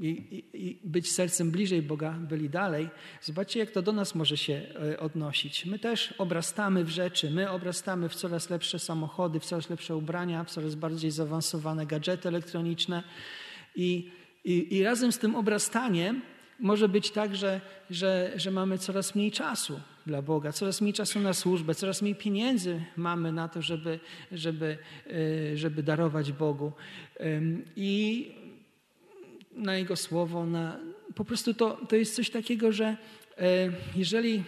i, 0.00 0.44
i, 0.52 0.78
być 0.84 1.12
sercem 1.12 1.50
bliżej 1.50 1.82
Boga, 1.82 2.10
byli 2.10 2.50
dalej. 2.50 2.88
Zobaczcie, 3.22 3.60
jak 3.60 3.70
to 3.70 3.82
do 3.82 3.92
nas 3.92 4.14
może 4.14 4.36
się 4.36 4.66
e, 4.92 5.00
odnosić. 5.00 5.66
My 5.66 5.78
też 5.78 6.14
obrastamy 6.18 6.84
w 6.84 6.88
rzeczy, 6.88 7.30
my 7.30 7.50
obrastamy 7.50 8.08
w 8.08 8.14
coraz 8.14 8.50
lepsze 8.50 8.78
samochody, 8.78 9.40
w 9.40 9.44
coraz 9.44 9.70
lepsze 9.70 9.96
ubrania, 9.96 10.44
w 10.44 10.50
coraz 10.50 10.74
bardziej 10.74 11.10
zaawansowane 11.10 11.86
gadżety 11.86 12.28
elektroniczne 12.28 13.02
i, 13.76 14.10
i, 14.44 14.76
i 14.76 14.82
razem 14.82 15.12
z 15.12 15.18
tym 15.18 15.34
obrastaniem 15.34 16.22
może 16.60 16.88
być 16.88 17.10
tak, 17.10 17.36
że, 17.36 17.60
że, 17.90 18.32
że 18.36 18.50
mamy 18.50 18.78
coraz 18.78 19.14
mniej 19.14 19.30
czasu 19.30 19.80
dla 20.06 20.22
Boga, 20.22 20.52
coraz 20.52 20.80
mniej 20.80 20.92
czasu 20.92 21.20
na 21.20 21.34
służbę, 21.34 21.74
coraz 21.74 22.02
mniej 22.02 22.14
pieniędzy 22.14 22.84
mamy 22.96 23.32
na 23.32 23.48
to, 23.48 23.62
żeby, 23.62 24.00
żeby, 24.32 24.78
e, 25.52 25.56
żeby 25.56 25.82
darować 25.82 26.32
Bogu. 26.32 26.72
I 27.76 28.45
na 29.56 29.76
Jego 29.76 29.96
słowo. 29.96 30.46
Na, 30.46 30.78
po 31.14 31.24
prostu 31.24 31.54
to, 31.54 31.78
to 31.88 31.96
jest 31.96 32.14
coś 32.14 32.30
takiego, 32.30 32.72
że 32.72 32.96
e, 33.38 33.72
jeżeli, 33.96 34.42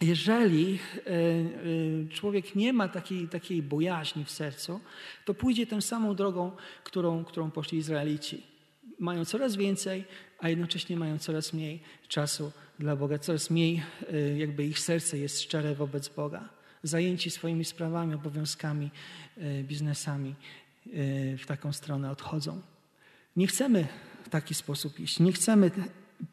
jeżeli 0.00 0.78
e, 0.96 1.10
e, 1.10 2.08
człowiek 2.08 2.54
nie 2.54 2.72
ma 2.72 2.88
takiej, 2.88 3.28
takiej 3.28 3.62
bojaźni 3.62 4.24
w 4.24 4.30
sercu, 4.30 4.80
to 5.24 5.34
pójdzie 5.34 5.66
tą 5.66 5.80
samą 5.80 6.14
drogą, 6.14 6.52
którą, 6.84 7.24
którą 7.24 7.50
poszli 7.50 7.78
Izraelici. 7.78 8.42
Mają 8.98 9.24
coraz 9.24 9.56
więcej, 9.56 10.04
a 10.38 10.48
jednocześnie 10.48 10.96
mają 10.96 11.18
coraz 11.18 11.52
mniej 11.52 11.80
czasu 12.08 12.52
dla 12.78 12.96
Boga, 12.96 13.18
coraz 13.18 13.50
mniej 13.50 13.82
jakby 14.36 14.64
ich 14.64 14.78
serce 14.78 15.18
jest 15.18 15.40
szczere 15.40 15.74
wobec 15.74 16.08
Boga. 16.08 16.48
Zajęci 16.82 17.30
swoimi 17.30 17.64
sprawami, 17.64 18.14
obowiązkami, 18.14 18.90
biznesami 19.62 20.34
w 21.38 21.42
taką 21.46 21.72
stronę 21.72 22.10
odchodzą. 22.10 22.60
Nie 23.36 23.46
chcemy 23.46 23.88
taki 24.32 24.54
sposób 24.54 25.00
iść. 25.00 25.20
Nie 25.20 25.32
chcemy 25.32 25.70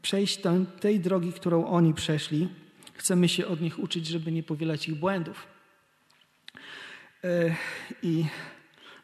przejść 0.02 0.40
tej 0.80 1.00
drogi, 1.00 1.34
którą 1.34 1.66
oni 1.66 1.94
przeszli. 1.94 2.50
Chcemy 2.94 3.30
się 3.30 3.48
od 3.48 3.62
nich 3.62 3.80
uczyć, 3.80 4.08
żeby 4.08 4.32
nie 4.32 4.44
powielać 4.44 4.88
ich 4.88 4.96
błędów. 4.96 5.48
I 8.04 8.26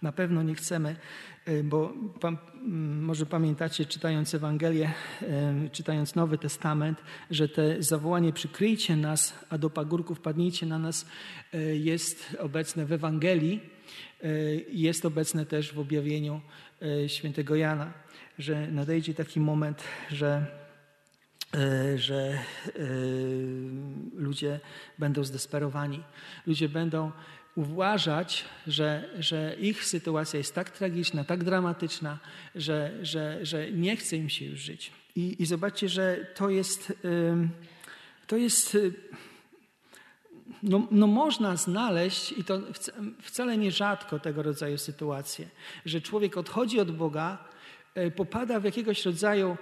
na 0.01 0.11
pewno 0.11 0.43
nie 0.43 0.55
chcemy, 0.55 0.95
e, 1.45 1.63
bo 1.63 1.93
może 3.01 3.25
pamiętacie, 3.25 3.85
czytając 3.85 4.33
Ewangelię, 4.33 4.93
e, 5.21 5.69
czytając 5.71 6.15
Nowy 6.15 6.37
Testament, 6.37 7.01
że 7.31 7.49
te 7.49 7.83
zawołanie 7.83 8.33
przykryjcie 8.33 8.95
nas, 8.95 9.45
a 9.49 9.57
do 9.57 9.69
pagórków 9.69 10.19
padnijcie 10.19 10.65
na 10.65 10.79
nas 10.79 11.05
e, 11.53 11.61
jest 11.61 12.37
obecne 12.39 12.85
w 12.85 12.91
Ewangelii, 12.91 13.75
jest 14.69 15.05
obecne 15.05 15.45
też 15.45 15.73
w 15.73 15.79
objawieniu 15.79 16.41
świętego 17.07 17.55
Jana, 17.55 17.93
że 18.39 18.67
nadejdzie 18.67 19.13
taki 19.13 19.39
moment, 19.39 19.83
że 20.11 20.45
że 21.95 22.39
ludzie 24.15 24.59
będą 24.99 25.23
zdesperowani. 25.23 26.03
Ludzie 26.47 26.69
będą 26.69 27.11
uważać, 27.55 28.45
że, 28.67 29.09
że 29.19 29.55
ich 29.59 29.85
sytuacja 29.85 30.37
jest 30.37 30.55
tak 30.55 30.69
tragiczna, 30.69 31.23
tak 31.23 31.43
dramatyczna, 31.43 32.19
że, 32.55 32.91
że, 33.01 33.45
że 33.45 33.71
nie 33.71 33.97
chce 33.97 34.17
im 34.17 34.29
się 34.29 34.45
już 34.45 34.59
żyć. 34.59 34.91
I, 35.15 35.35
i 35.39 35.45
zobaczcie, 35.45 35.89
że 35.89 36.27
to 36.35 36.49
jest, 36.49 36.93
to 38.27 38.37
jest 38.37 38.77
no, 40.63 40.87
no 40.91 41.07
można 41.07 41.55
znaleźć, 41.55 42.31
i 42.31 42.43
to 42.43 42.61
wcale 43.21 43.57
nie 43.57 43.71
rzadko 43.71 44.19
tego 44.19 44.43
rodzaju 44.43 44.77
sytuacje, 44.77 45.47
że 45.85 46.01
człowiek 46.01 46.37
odchodzi 46.37 46.79
od 46.79 46.91
Boga, 46.91 47.54
popada 48.15 48.59
w 48.59 48.63
jakiegoś 48.63 49.05
rodzaju 49.05 49.57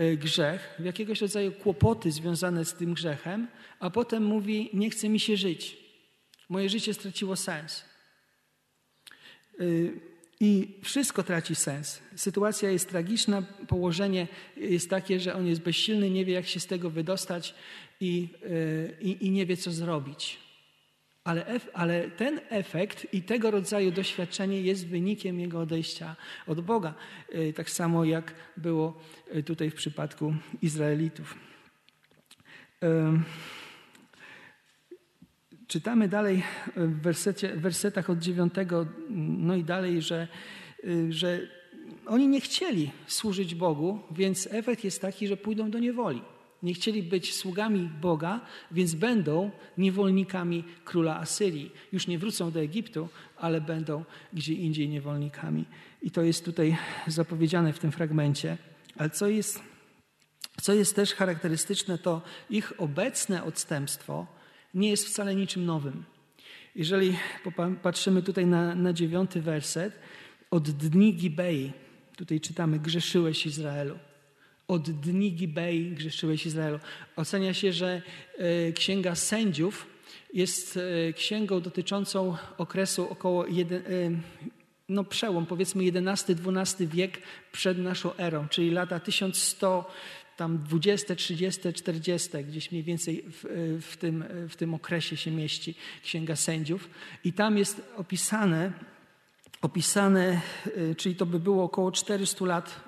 y, 0.00 0.16
grzech, 0.16 0.74
w 0.78 0.84
jakiegoś 0.84 1.20
rodzaju 1.20 1.52
kłopoty 1.52 2.12
związane 2.12 2.64
z 2.64 2.74
tym 2.74 2.94
grzechem, 2.94 3.48
a 3.80 3.90
potem 3.90 4.24
mówi: 4.24 4.70
Nie 4.72 4.90
chce 4.90 5.08
mi 5.08 5.20
się 5.20 5.36
żyć. 5.36 5.76
Moje 6.48 6.68
życie 6.68 6.94
straciło 6.94 7.36
sens. 7.36 7.84
Y, 9.60 10.00
I 10.40 10.80
wszystko 10.82 11.22
traci 11.22 11.54
sens. 11.54 12.02
Sytuacja 12.16 12.70
jest 12.70 12.88
tragiczna, 12.88 13.42
położenie 13.68 14.28
jest 14.56 14.90
takie, 14.90 15.20
że 15.20 15.34
on 15.34 15.46
jest 15.46 15.60
bezsilny, 15.60 16.10
nie 16.10 16.24
wie, 16.24 16.34
jak 16.34 16.46
się 16.46 16.60
z 16.60 16.66
tego 16.66 16.90
wydostać 16.90 17.54
i, 18.00 18.28
i, 19.00 19.26
i 19.26 19.30
nie 19.30 19.46
wie, 19.46 19.56
co 19.56 19.70
zrobić. 19.72 20.47
Ale, 21.28 21.60
ale, 21.72 22.10
ten 22.10 22.40
efekt 22.48 23.06
i 23.12 23.22
tego 23.22 23.50
rodzaju 23.50 23.90
doświadczenie 23.90 24.60
jest 24.60 24.88
wynikiem 24.88 25.40
jego 25.40 25.60
odejścia 25.60 26.16
od 26.46 26.60
Boga. 26.60 26.94
Y, 27.34 27.52
tak 27.52 27.70
samo 27.70 28.04
jak 28.04 28.34
było 28.56 29.00
tutaj 29.46 29.70
w 29.70 29.74
przypadku 29.74 30.34
Izraelitów. 30.62 31.34
Czytamy 35.66 36.08
dalej 36.08 36.42
w 36.76 37.00
wersecie, 37.02 37.56
wersetach 37.56 38.10
od 38.10 38.18
dziewiątego, 38.18 38.86
no 39.38 39.56
i 39.56 39.64
dalej, 39.64 40.02
że, 40.02 40.28
y, 40.84 41.12
że 41.12 41.40
oni 42.06 42.28
nie 42.28 42.40
chcieli 42.40 42.90
służyć 43.06 43.54
Bogu, 43.54 44.00
więc 44.10 44.48
efekt 44.50 44.84
jest 44.84 45.00
taki, 45.00 45.28
że 45.28 45.36
pójdą 45.36 45.70
do 45.70 45.78
niewoli. 45.78 46.22
Nie 46.62 46.74
chcieli 46.74 47.02
być 47.02 47.34
sługami 47.34 47.90
Boga, 48.00 48.40
więc 48.70 48.94
będą 48.94 49.50
niewolnikami 49.78 50.64
króla 50.84 51.16
Asyrii. 51.16 51.70
Już 51.92 52.06
nie 52.06 52.18
wrócą 52.18 52.50
do 52.50 52.60
Egiptu, 52.60 53.08
ale 53.36 53.60
będą 53.60 54.04
gdzie 54.32 54.54
indziej 54.54 54.88
niewolnikami. 54.88 55.64
I 56.02 56.10
to 56.10 56.22
jest 56.22 56.44
tutaj 56.44 56.76
zapowiedziane 57.06 57.72
w 57.72 57.78
tym 57.78 57.92
fragmencie. 57.92 58.56
Ale 58.96 59.10
co 59.10 59.28
jest, 59.28 59.62
co 60.62 60.74
jest 60.74 60.96
też 60.96 61.14
charakterystyczne, 61.14 61.98
to 61.98 62.22
ich 62.50 62.72
obecne 62.78 63.44
odstępstwo 63.44 64.26
nie 64.74 64.90
jest 64.90 65.06
wcale 65.06 65.34
niczym 65.34 65.64
nowym. 65.64 66.04
Jeżeli 66.74 67.16
patrzymy 67.82 68.22
tutaj 68.22 68.46
na, 68.46 68.74
na 68.74 68.92
dziewiąty 68.92 69.42
werset, 69.42 69.98
od 70.50 70.70
dni 70.70 71.14
Gibei, 71.14 71.72
tutaj 72.16 72.40
czytamy, 72.40 72.78
grzeszyłeś 72.78 73.46
Izraelu. 73.46 73.98
Od 74.68 74.90
dni 74.90 75.32
Gibei 75.32 75.90
grzeszyłeś 75.90 76.46
Izraelu. 76.46 76.78
Ocenia 77.16 77.54
się, 77.54 77.72
że 77.72 78.02
e, 78.38 78.72
Księga 78.72 79.14
Sędziów 79.14 79.86
jest 80.34 80.76
e, 80.76 81.12
księgą 81.12 81.60
dotyczącą 81.60 82.36
okresu 82.58 83.10
około 83.10 83.46
jeden, 83.46 83.82
e, 83.82 84.10
no 84.88 85.04
przełom, 85.04 85.46
powiedzmy 85.46 85.84
XI-XII 85.84 86.86
wiek 86.86 87.18
przed 87.52 87.78
naszą 87.78 88.16
erą, 88.16 88.48
czyli 88.48 88.70
lata 88.70 89.00
1100 89.00 89.90
tam 90.36 90.58
20, 90.58 91.14
30, 91.14 91.72
40, 91.72 92.28
gdzieś 92.44 92.70
mniej 92.70 92.84
więcej 92.84 93.24
w, 93.26 93.44
w, 93.82 93.96
tym, 93.96 94.24
w 94.48 94.56
tym 94.56 94.74
okresie 94.74 95.16
się 95.16 95.30
mieści 95.30 95.74
Księga 96.02 96.36
Sędziów. 96.36 96.90
I 97.24 97.32
tam 97.32 97.58
jest 97.58 97.82
opisane, 97.96 98.72
opisane, 99.62 100.40
czyli 100.96 101.14
to 101.14 101.26
by 101.26 101.40
było 101.40 101.64
około 101.64 101.92
400 101.92 102.44
lat 102.44 102.87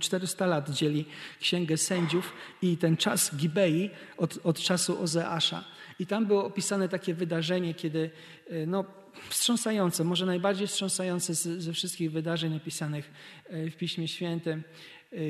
400 0.00 0.44
y, 0.44 0.48
lat 0.48 0.70
dzieli 0.70 1.04
Księgę 1.40 1.76
Sędziów 1.76 2.32
i 2.62 2.76
ten 2.76 2.96
czas 2.96 3.36
Gibei 3.36 3.90
od, 4.16 4.38
od 4.44 4.58
czasu 4.58 5.02
Ozeasza. 5.02 5.64
I 5.98 6.06
tam 6.06 6.26
było 6.26 6.44
opisane 6.44 6.88
takie 6.88 7.14
wydarzenie, 7.14 7.74
kiedy 7.74 8.10
y, 8.52 8.66
no, 8.66 8.84
wstrząsające, 9.28 10.04
może 10.04 10.26
najbardziej 10.26 10.66
wstrząsające 10.66 11.34
ze 11.34 11.72
wszystkich 11.72 12.12
wydarzeń 12.12 12.56
opisanych 12.56 13.10
w 13.50 13.76
Piśmie 13.76 14.08
Świętym. 14.08 14.62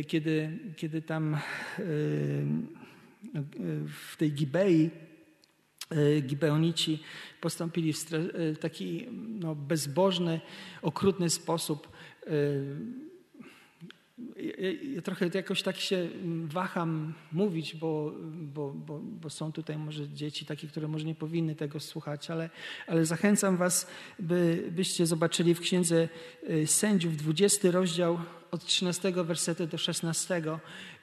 Kiedy, 0.07 0.59
kiedy 0.77 1.03
tam 1.03 1.37
w 3.87 4.17
tej 4.19 4.33
Gibei 4.33 4.91
Gibeonici 6.23 7.03
postąpili 7.41 7.93
w 7.93 8.59
taki 8.61 9.07
no, 9.41 9.55
bezbożny, 9.55 10.41
okrutny 10.83 11.31
sposób 11.31 11.89
ja 14.95 15.03
trochę 15.03 15.31
jakoś 15.35 15.63
tak 15.63 15.77
się 15.77 16.09
waham 16.45 17.15
mówić, 17.33 17.77
bo, 17.77 18.13
bo, 18.33 18.73
bo, 18.75 19.01
bo, 19.03 19.31
są 19.31 19.53
tutaj 19.53 19.79
może 19.79 20.09
dzieci 20.09 20.47
takie, 20.47 20.69
które 20.69 20.89
może 20.89 21.05
nie 21.05 21.15
powinny 21.15 21.55
tego 21.55 21.81
słuchać, 21.81 22.31
ale, 22.31 22.51
ale 22.87 23.07
zachęcam 23.07 23.57
was, 23.57 23.87
by, 24.19 24.69
byście 24.71 25.07
zobaczyli 25.07 25.55
w 25.55 25.61
Księdze 25.61 26.09
y, 26.51 26.67
Sędziów 26.67 27.17
20 27.17 27.71
rozdział 27.71 28.19
od 28.51 28.65
13 28.65 29.13
wersetu 29.13 29.67
do 29.67 29.79
16 29.79 30.43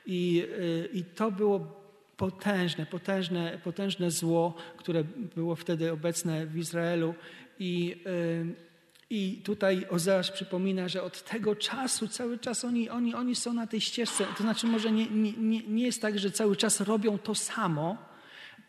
i, 0.05 0.43
y, 0.59 0.89
i 0.93 1.03
to 1.03 1.31
było 1.31 1.87
potężne, 2.17 2.85
potężne, 2.85 3.59
potężne 3.63 4.11
zło, 4.11 4.53
które 4.77 5.03
było 5.35 5.55
wtedy 5.55 5.91
obecne 5.91 6.45
w 6.45 6.57
Izraelu. 6.57 7.13
I 7.59 7.95
y, 8.07 8.66
i 9.09 9.41
tutaj 9.43 9.85
Ozeasz 9.89 10.31
przypomina, 10.31 10.87
że 10.87 11.03
od 11.03 11.23
tego 11.23 11.55
czasu 11.55 12.07
cały 12.07 12.39
czas 12.39 12.65
oni, 12.65 12.89
oni, 12.89 13.15
oni 13.15 13.35
są 13.35 13.53
na 13.53 13.67
tej 13.67 13.81
ścieżce. 13.81 14.25
To 14.37 14.43
znaczy, 14.43 14.67
może 14.67 14.91
nie, 14.91 15.07
nie, 15.37 15.61
nie 15.67 15.85
jest 15.85 16.01
tak, 16.01 16.19
że 16.19 16.31
cały 16.31 16.55
czas 16.55 16.81
robią 16.81 17.17
to 17.17 17.35
samo, 17.35 17.97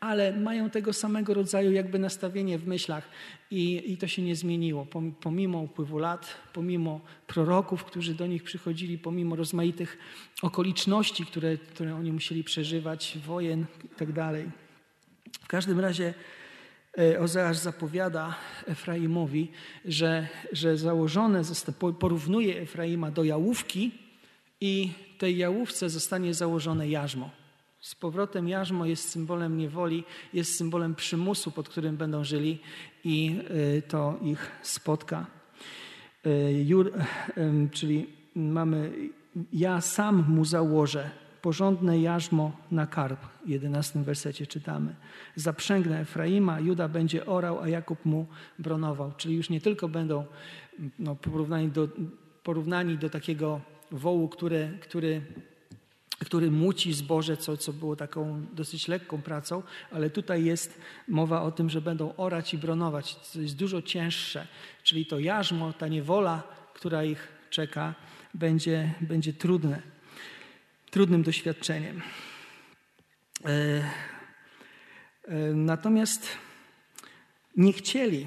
ale 0.01 0.37
mają 0.37 0.71
tego 0.71 0.93
samego 0.93 1.35
rodzaju 1.35 1.73
jakby 1.73 1.99
nastawienie 1.99 2.59
w 2.59 2.67
myślach 2.67 3.09
i, 3.51 3.93
i 3.93 3.97
to 3.97 4.07
się 4.07 4.23
nie 4.23 4.37
zmieniło. 4.37 4.87
Pomimo 5.21 5.59
upływu 5.59 5.99
lat, 5.99 6.35
pomimo 6.53 7.01
proroków, 7.27 7.85
którzy 7.85 8.15
do 8.15 8.27
nich 8.27 8.43
przychodzili, 8.43 8.99
pomimo 8.99 9.37
rozmaitych 9.37 9.99
okoliczności, 10.43 11.27
które, 11.27 11.57
które 11.57 11.95
oni 11.95 12.13
musieli 12.13 12.45
przeżywać, 12.45 13.19
wojen 13.27 13.67
itd. 13.83 14.15
Tak 14.15 14.69
w 15.43 15.47
każdym 15.49 15.81
razie 15.81 16.15
Ozeasz 17.21 17.57
zapowiada 17.57 18.35
Efraimowi, 18.67 19.51
że, 19.85 20.29
że 20.53 20.77
założone, 20.77 21.43
porównuje 21.99 22.61
Efraima 22.61 23.11
do 23.11 23.25
jałówki 23.25 23.91
i 24.61 24.93
tej 25.19 25.37
jałówce 25.37 25.91
zostanie 25.91 26.35
założone 26.35 26.89
jarzmo. 26.89 27.31
Z 27.81 27.95
powrotem 27.95 28.49
jarzmo 28.49 28.87
jest 28.87 29.09
symbolem 29.09 29.57
niewoli, 29.57 30.05
jest 30.33 30.57
symbolem 30.57 30.95
przymusu, 30.95 31.51
pod 31.51 31.69
którym 31.69 31.97
będą 31.97 32.25
żyli 32.25 32.59
i 33.05 33.41
e, 33.79 33.83
to 33.83 34.19
ich 34.23 34.51
spotka. 34.63 35.27
E, 36.25 36.53
Jur, 36.53 36.93
czyli 37.73 38.07
mamy, 38.35 38.93
ja 39.53 39.81
sam 39.81 40.25
mu 40.29 40.45
założę 40.45 41.11
porządne 41.43 41.99
jarzmo 41.99 42.53
na 42.71 42.87
karb. 42.87 43.21
W 43.47 43.49
11 43.49 44.03
wersecie 44.03 44.47
czytamy. 44.47 44.95
Zaprzęgnę 45.37 46.01
Efraima, 46.01 46.61
Juda 46.61 46.89
będzie 46.89 47.27
orał, 47.27 47.61
a 47.61 47.69
Jakub 47.69 48.05
mu 48.05 48.27
bronował. 48.59 49.13
Czyli 49.17 49.35
już 49.35 49.51
nie 49.51 49.61
tylko 49.61 49.89
będą 49.89 50.25
no, 50.99 51.17
porównani, 51.17 51.69
do, 51.69 51.89
porównani 52.43 52.99
do 52.99 53.11
takiego 53.11 53.61
wołu, 53.91 54.29
który, 54.29 54.79
który 54.81 55.23
który 56.19 56.51
muci 56.51 56.93
zboże, 56.93 57.37
co, 57.37 57.57
co 57.57 57.73
było 57.73 57.97
taką 57.97 58.47
dosyć 58.53 58.89
lekką 58.89 59.23
pracą, 59.23 59.63
ale 59.91 60.11
tutaj 60.11 60.45
jest 60.45 60.81
mowa 61.09 61.43
o 61.43 61.51
tym, 61.51 61.71
że 61.71 61.81
będą 61.81 62.17
orać 62.17 62.55
i 62.55 62.59
bronować, 62.59 63.15
co 63.15 63.41
jest 63.41 63.57
dużo 63.57 63.83
cięższe. 63.83 64.47
Czyli 64.83 65.07
to 65.07 65.19
jarzmo, 65.19 65.73
ta 65.73 65.89
niewola, 65.89 66.43
która 66.75 67.05
ich 67.05 67.29
czeka, 67.51 67.95
będzie, 68.35 68.95
będzie 69.01 69.33
trudne, 69.33 69.83
trudnym 70.91 71.23
doświadczeniem. 71.23 72.03
E, 73.45 73.49
e, 75.25 75.55
natomiast 75.55 76.29
nie 77.57 77.73
chcieli 77.73 78.27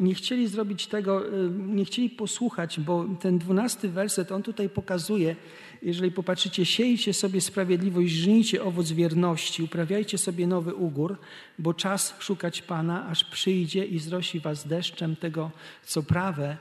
nie 0.00 0.14
chcieli 0.14 0.48
zrobić 0.48 0.86
tego, 0.86 1.26
y, 1.26 1.50
nie 1.50 1.84
chcieli 1.84 2.10
posłuchać, 2.10 2.80
bo 2.80 3.04
ten 3.20 3.38
dwunasty 3.38 3.88
werset, 3.88 4.32
on 4.32 4.42
tutaj 4.42 4.68
pokazuje, 4.68 5.36
jeżeli 5.82 6.12
popatrzycie, 6.12 6.66
siejcie 6.66 7.14
sobie 7.14 7.40
sprawiedliwość, 7.40 8.12
żnijcie 8.12 8.64
owoc 8.64 8.92
wierności, 8.92 9.62
uprawiajcie 9.62 10.18
sobie 10.18 10.46
nowy 10.46 10.74
ugór, 10.74 11.18
bo 11.58 11.74
czas 11.74 12.14
szukać 12.18 12.62
Pana, 12.62 13.06
aż 13.06 13.24
przyjdzie 13.24 13.84
i 13.84 13.98
zrosi 13.98 14.40
was 14.40 14.66
deszczem 14.66 15.16
tego, 15.16 15.50
co 15.84 16.02
prawe, 16.02 16.56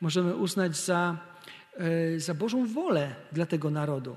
możemy 0.00 0.36
uznać 0.36 0.76
za, 0.76 1.18
za 2.16 2.34
Bożą 2.34 2.66
wolę 2.66 3.14
dla 3.32 3.46
tego 3.46 3.70
narodu 3.70 4.16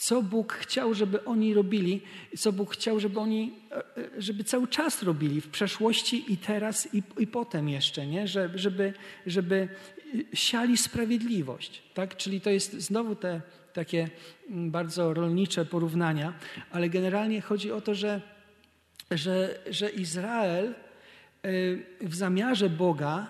co 0.00 0.22
Bóg 0.22 0.52
chciał, 0.52 0.94
żeby 0.94 1.24
oni 1.24 1.54
robili, 1.54 2.00
co 2.38 2.52
Bóg 2.52 2.72
chciał, 2.74 3.00
żeby 3.00 3.20
oni, 3.20 3.52
e, 3.70 3.76
e, 3.76 3.82
żeby 4.18 4.44
cały 4.44 4.68
czas 4.68 5.02
robili 5.02 5.40
w 5.40 5.48
przeszłości 5.48 6.32
i 6.32 6.36
teraz 6.36 6.94
i, 6.94 7.02
i 7.18 7.26
potem 7.26 7.68
jeszcze, 7.68 8.06
nie? 8.06 8.28
Żeby, 8.54 8.92
żeby 9.26 9.68
siali 10.34 10.76
sprawiedliwość, 10.76 11.82
tak? 11.94 12.16
Czyli 12.16 12.40
to 12.40 12.50
jest 12.50 12.72
znowu 12.72 13.14
te 13.14 13.40
takie 13.72 14.08
mm, 14.48 14.70
bardzo 14.70 15.14
rolnicze 15.14 15.64
porównania, 15.64 16.32
ale 16.70 16.88
generalnie 16.88 17.40
chodzi 17.40 17.72
o 17.72 17.80
to, 17.80 17.94
że, 17.94 18.20
że, 19.10 19.58
że 19.70 19.90
Izrael 19.90 20.66
e, 20.68 21.50
w 22.00 22.14
zamiarze 22.14 22.70
Boga 22.70 23.26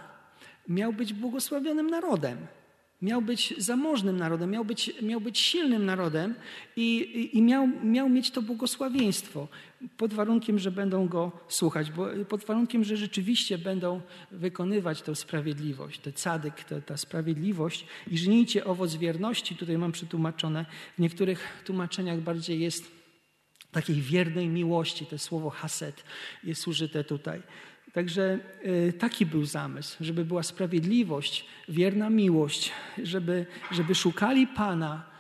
miał 0.69 0.93
być 0.93 1.13
błogosławionym 1.13 1.87
narodem. 1.91 2.47
Miał 3.03 3.23
być 3.23 3.55
zamożnym 3.59 4.17
narodem, 4.17 4.51
miał 4.51 4.65
być, 4.65 4.93
miał 5.03 5.21
być 5.21 5.39
silnym 5.39 5.87
narodem 5.87 6.35
i, 6.77 7.31
i, 7.33 7.43
miał, 7.43 7.69
miał 7.85 8.09
mieć 8.09 8.31
to 8.31 8.43
błogosławieństwo 8.43 9.49
pod 9.97 10.15
warunkiem, 10.15 10.59
że 10.59 10.71
będą 10.71 11.09
go 11.09 11.33
słuchać, 11.49 11.91
bo 11.91 12.07
pod 12.29 12.45
warunkiem, 12.45 12.85
że 12.85 12.97
rzeczywiście 12.97 13.59
będą 13.59 14.01
wykonywać 14.31 15.03
tę 15.03 15.17
sprawiedliwość, 15.17 16.01
ten 16.01 16.13
cadyk, 16.13 16.65
ta, 16.65 16.81
ta 16.81 16.97
sprawiedliwość 16.97 17.87
i 18.11 18.19
żnijcie 18.19 18.65
owoc 18.65 18.95
wierności. 18.95 19.57
Tutaj 19.57 19.79
mam 19.79 19.93
przetłumaczone, 19.93 20.67
w 20.99 20.99
niektórych 20.99 21.63
tłumaczeniach 21.65 22.21
bardziej 22.21 22.61
jest 22.61 23.01
takiej 23.73 23.97
wiernej 24.01 24.49
miłości, 24.49 25.07
to 25.07 25.19
słowo 25.19 25.51
haset 25.51 26.05
jest 26.45 26.69
użyte 26.69 27.05
tutaj. 27.05 27.43
Także 27.93 28.39
y, 28.67 28.93
taki 28.99 29.27
był 29.27 29.45
zamysł, 29.45 29.97
żeby 30.01 30.25
była 30.25 30.43
sprawiedliwość, 30.43 31.47
wierna 31.69 32.11
miłość, 32.11 32.73
żeby, 33.03 33.47
żeby 33.71 33.95
szukali 33.95 34.47
Pana, 34.47 35.11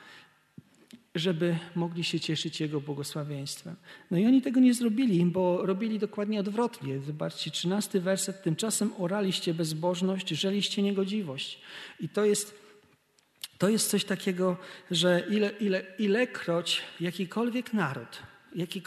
żeby 1.15 1.57
mogli 1.75 2.05
się 2.05 2.21
cieszyć 2.21 2.61
Jego 2.61 2.81
błogosławieństwem. 2.81 3.77
No 4.11 4.19
i 4.19 4.27
oni 4.27 4.43
tego 4.43 4.61
nie 4.61 4.75
zrobili, 4.75 5.27
bo 5.27 5.67
robili 5.67 5.99
dokładnie 5.99 6.41
odwrotnie. 6.41 7.01
Zobaczcie, 7.01 7.51
trzynasty 7.51 8.01
werset. 8.01 8.43
Tymczasem 8.43 8.93
oraliście 8.99 9.55
bezbożność, 9.55 10.29
żeliście 10.29 10.83
niegodziwość. 10.83 11.61
I 12.01 12.09
to 12.09 12.25
jest, 12.25 12.55
to 13.59 13.69
jest 13.69 13.91
coś 13.91 14.05
takiego, 14.05 14.57
że 14.91 15.27
ile, 15.31 15.51
ile, 15.51 15.83
ilekroć 15.99 16.83
jakikolwiek 17.01 17.73
naród 17.73 18.30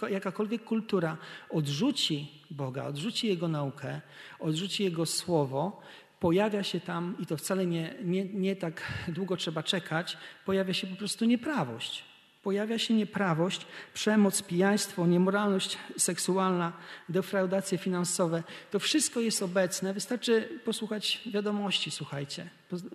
jakakolwiek 0.09 0.63
kultura 0.63 1.17
odrzuci 1.49 2.31
Boga, 2.51 2.85
odrzuci 2.85 3.27
Jego 3.27 3.47
naukę, 3.47 4.01
odrzuci 4.39 4.83
Jego 4.83 5.05
słowo, 5.05 5.81
pojawia 6.19 6.63
się 6.63 6.79
tam, 6.79 7.15
i 7.19 7.25
to 7.25 7.37
wcale 7.37 7.65
nie, 7.65 7.95
nie, 8.03 8.25
nie 8.25 8.55
tak 8.55 8.81
długo 9.07 9.37
trzeba 9.37 9.63
czekać, 9.63 10.17
pojawia 10.45 10.73
się 10.73 10.87
po 10.87 10.95
prostu 10.95 11.25
nieprawość. 11.25 12.03
Pojawia 12.43 12.79
się 12.79 12.93
nieprawość, 12.93 13.65
przemoc, 13.93 14.41
pijaństwo, 14.41 15.07
niemoralność 15.07 15.77
seksualna, 15.97 16.73
defraudacje 17.09 17.77
finansowe. 17.77 18.43
To 18.71 18.79
wszystko 18.79 19.19
jest 19.19 19.43
obecne. 19.43 19.93
Wystarczy 19.93 20.59
posłuchać 20.65 21.21
wiadomości, 21.25 21.91
słuchajcie. 21.91 22.49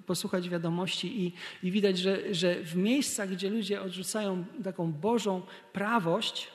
Posłuchać 0.06 0.48
wiadomości 0.48 1.22
i, 1.22 1.32
i 1.62 1.70
widać, 1.70 1.98
że, 1.98 2.34
że 2.34 2.54
w 2.54 2.76
miejscach, 2.76 3.28
gdzie 3.30 3.50
ludzie 3.50 3.82
odrzucają 3.82 4.44
taką 4.64 4.92
Bożą 4.92 5.42
prawość, 5.72 6.48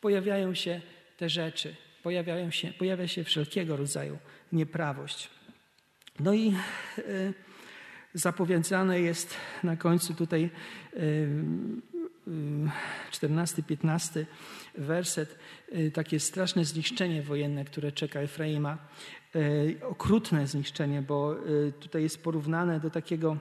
pojawiają 0.00 0.54
się 0.54 0.80
te 1.16 1.28
rzeczy, 1.28 1.76
pojawiają 2.02 2.50
się, 2.50 2.72
pojawia 2.72 3.08
się 3.08 3.24
wszelkiego 3.24 3.76
rodzaju 3.76 4.18
nieprawość. 4.52 5.30
No 6.20 6.34
i 6.34 6.54
y, 6.98 7.34
zapowiedziane 8.14 9.00
jest 9.00 9.36
na 9.62 9.76
końcu 9.76 10.14
tutaj 10.14 10.50
y, 10.96 11.28
14-15 13.12 14.24
werset, 14.74 15.38
takie 15.92 16.20
straszne 16.20 16.64
zniszczenie 16.64 17.22
wojenne, 17.22 17.64
które 17.64 17.92
czeka 17.92 18.20
Efraima. 18.20 18.78
Okrutne 19.82 20.46
zniszczenie, 20.46 21.02
bo 21.02 21.36
tutaj 21.80 22.02
jest 22.02 22.22
porównane 22.22 22.80
do 22.80 22.90
takiego 22.90 23.36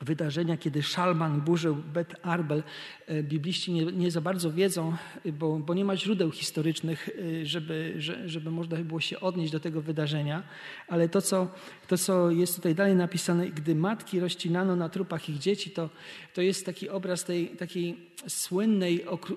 wydarzenia, 0.00 0.56
kiedy 0.56 0.82
Szalman 0.82 1.40
burzył 1.40 1.74
Bet 1.74 2.14
Arbel. 2.22 2.62
E, 3.06 3.22
bibliści 3.22 3.72
nie, 3.72 3.84
nie 3.84 4.10
za 4.10 4.20
bardzo 4.20 4.52
wiedzą, 4.52 4.96
bo, 5.32 5.58
bo, 5.58 5.74
nie 5.74 5.84
ma 5.84 5.96
źródeł 5.96 6.30
historycznych, 6.30 7.08
e, 7.42 7.46
żeby, 7.46 7.94
żeby 8.26 8.50
można 8.50 8.76
było 8.76 9.00
się 9.00 9.20
odnieść 9.20 9.52
do 9.52 9.60
tego 9.60 9.82
wydarzenia, 9.82 10.42
ale 10.88 11.08
to 11.08 11.22
co, 11.22 11.48
to, 11.88 11.98
co 11.98 12.30
jest 12.30 12.56
tutaj 12.56 12.74
dalej 12.74 12.94
napisane, 12.94 13.48
gdy 13.48 13.74
matki 13.74 14.20
rozcinano 14.20 14.76
na 14.76 14.88
trupach 14.88 15.28
ich 15.28 15.38
dzieci, 15.38 15.70
to, 15.70 15.90
to 16.34 16.42
jest 16.42 16.66
taki 16.66 16.88
obraz 16.88 17.24
tej 17.24 17.48
takiej 17.48 17.96
słynnej, 18.26 19.06
okru, 19.06 19.36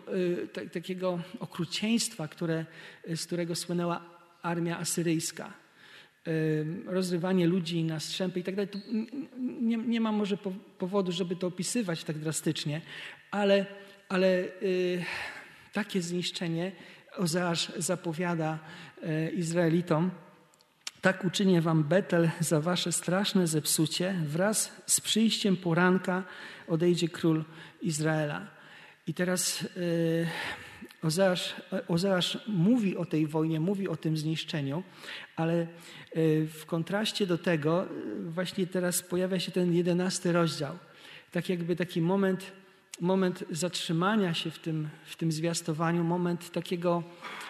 e, 0.55 0.65
takiego 0.69 1.19
okrucieństwa, 1.39 2.27
które, 2.27 2.65
z 3.15 3.25
którego 3.25 3.55
słynęła 3.55 4.01
armia 4.41 4.77
asyryjska 4.77 5.60
rozrywanie 6.85 7.47
ludzi 7.47 7.83
na 7.83 7.99
strzępy 7.99 8.39
i 8.39 8.43
tak 8.43 8.55
dalej. 8.55 8.69
Nie, 9.61 9.77
nie 9.77 10.01
ma 10.01 10.11
może 10.11 10.37
powodu, 10.77 11.11
żeby 11.11 11.35
to 11.35 11.47
opisywać 11.47 12.03
tak 12.03 12.17
drastycznie, 12.17 12.81
ale, 13.31 13.65
ale 14.09 14.43
y, 14.63 15.05
takie 15.73 16.01
zniszczenie 16.01 16.71
Ozeasz 17.17 17.71
zapowiada 17.77 18.59
e, 19.03 19.29
Izraelitom. 19.29 20.11
Tak 21.01 21.25
uczynię 21.25 21.61
wam 21.61 21.83
Betel 21.83 22.29
za 22.39 22.61
wasze 22.61 22.91
straszne 22.91 23.47
zepsucie. 23.47 24.15
Wraz 24.25 24.81
z 24.85 25.01
przyjściem 25.01 25.57
poranka 25.57 26.23
odejdzie 26.67 27.09
król 27.09 27.45
Izraela. 27.81 28.47
I 29.07 29.13
teraz 29.13 29.61
y, 29.61 30.27
Ozeasz, 31.03 31.55
Ozeasz 31.87 32.37
mówi 32.47 32.97
o 32.97 33.05
tej 33.05 33.27
wojnie, 33.27 33.59
mówi 33.59 33.87
o 33.87 33.95
tym 33.95 34.17
zniszczeniu, 34.17 34.83
ale 35.35 35.61
e, 35.61 35.67
w 36.45 36.65
kontraście 36.65 37.27
do 37.27 37.37
tego 37.37 37.83
e, 37.83 37.87
właśnie 38.29 38.67
teraz 38.67 39.01
pojawia 39.03 39.39
się 39.39 39.51
ten 39.51 39.73
jedenasty 39.73 40.31
rozdział. 40.31 40.77
Tak 41.31 41.49
jakby 41.49 41.75
taki 41.75 42.01
moment, 42.01 42.51
moment 42.99 43.43
zatrzymania 43.51 44.33
się 44.33 44.51
w 44.51 44.59
tym, 44.59 44.89
w 45.05 45.15
tym 45.15 45.31
zwiastowaniu, 45.31 46.03
moment 46.03 46.51
takiego, 46.51 47.03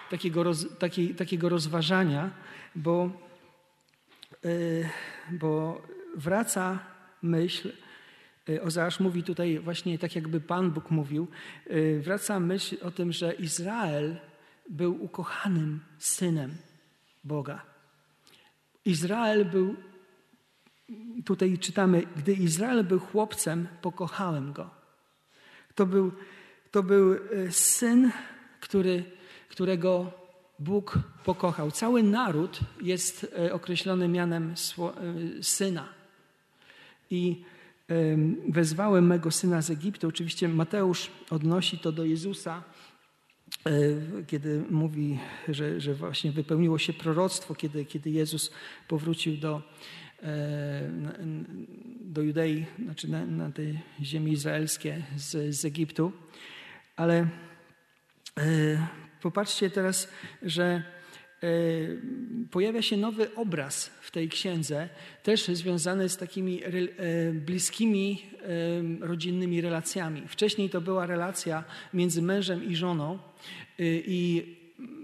takiego, 0.10 0.44
roz, 0.44 0.78
takiej, 0.80 1.16
takiego 1.16 1.50
rozważania, 1.50 2.32
bo, 2.76 3.10
e, 4.46 4.50
bo 5.32 5.82
wraca 6.16 6.80
myśl, 7.22 7.72
Y, 8.52 8.62
Ozeasz 8.62 9.00
mówi 9.00 9.24
tutaj 9.24 9.60
właśnie 9.60 10.00
tak, 10.00 10.16
jakby 10.16 10.42
Pan 10.42 10.72
Bóg 10.72 10.92
mówił. 10.92 11.28
Y, 11.72 12.02
wraca 12.04 12.40
myśl 12.40 12.78
o 12.82 12.92
tym, 12.92 13.12
że 13.12 13.34
Izrael 13.34 14.20
był 14.70 15.04
ukochanym 15.04 15.80
synem 15.98 16.56
Boga. 17.24 17.66
Izrael 18.86 19.46
był, 19.46 19.76
tutaj 21.26 21.58
czytamy, 21.58 22.04
gdy 22.16 22.34
Izrael 22.34 22.84
był 22.84 23.00
chłopcem, 23.00 23.68
pokochałem 23.82 24.54
go. 24.54 24.70
To 25.76 25.86
był, 25.86 26.12
to 26.72 26.84
był 26.84 27.14
y, 27.14 27.52
syn, 27.52 28.12
który, 28.60 29.04
którego 29.50 30.12
Bóg 30.60 31.00
pokochał. 31.24 31.72
Cały 31.72 32.04
naród 32.04 32.60
jest 32.82 33.36
określony 33.52 34.08
mianem 34.08 34.54
syna. 35.42 35.90
I 37.10 37.44
wezwałem 38.50 39.08
mego 39.08 39.32
syna 39.32 39.62
z 39.62 39.70
Egiptu. 39.70 40.08
Oczywiście 40.08 40.48
Mateusz 40.48 41.12
odnosi 41.30 41.80
to 41.80 41.92
do 41.92 42.06
Jezusa, 42.06 42.64
e, 43.66 43.72
kiedy 44.28 44.64
mówi, 44.70 45.20
że, 45.48 45.82
że 45.82 45.94
właśnie 45.94 46.32
wypełniło 46.32 46.78
się 46.78 46.94
proroctwo, 46.94 47.56
kiedy, 47.56 47.86
kiedy 47.86 48.10
Jezus 48.10 48.52
powrócił 48.88 49.38
do, 49.38 49.62
e, 50.24 50.92
do 52.02 52.22
Judei, 52.22 52.66
znaczy 52.84 53.08
na, 53.08 53.26
na 53.26 53.52
te 53.52 53.62
ziemi 54.02 54.32
izraelskie 54.32 55.04
z, 55.16 55.56
z 55.56 55.66
Egiptu. 55.66 56.12
Ale 56.96 57.28
popatrzcie 59.22 59.70
teraz, 59.70 60.08
że 60.44 60.84
pojawia 62.52 62.82
się 62.82 62.98
nowy 62.98 63.36
obraz 63.36 63.92
w 64.02 64.12
tej 64.12 64.30
księdze, 64.30 64.90
też 65.24 65.46
związany 65.46 66.10
z 66.10 66.18
takimi 66.18 66.62
bliskimi 67.34 68.22
rodzinnymi 69.00 69.62
relacjami. 69.62 70.24
Wcześniej 70.28 70.70
to 70.70 70.82
była 70.82 71.06
relacja 71.06 71.64
między 71.94 72.22
mężem 72.22 72.66
i 72.66 72.76
żoną 72.76 73.20
i 74.08 74.44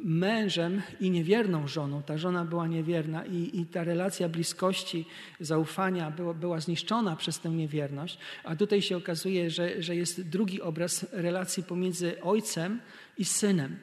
mężem 0.03 0.81
i 0.99 1.11
niewierną 1.11 1.67
żoną. 1.67 2.03
Ta 2.03 2.17
żona 2.17 2.45
była 2.45 2.67
niewierna 2.67 3.25
i, 3.25 3.59
i 3.59 3.65
ta 3.65 3.83
relacja 3.83 4.29
bliskości, 4.29 5.05
zaufania 5.39 6.11
była, 6.11 6.33
była, 6.33 6.59
zniszczona 6.59 7.15
przez 7.15 7.39
tę 7.39 7.49
niewierność. 7.49 8.17
A 8.43 8.55
tutaj 8.55 8.81
się 8.81 8.97
okazuje, 8.97 9.49
że, 9.49 9.81
że 9.81 9.95
jest 9.95 10.29
drugi 10.29 10.61
obraz 10.61 11.05
relacji 11.11 11.63
pomiędzy 11.63 12.21
ojcem 12.21 12.79
i 13.17 13.25
synem. 13.25 13.77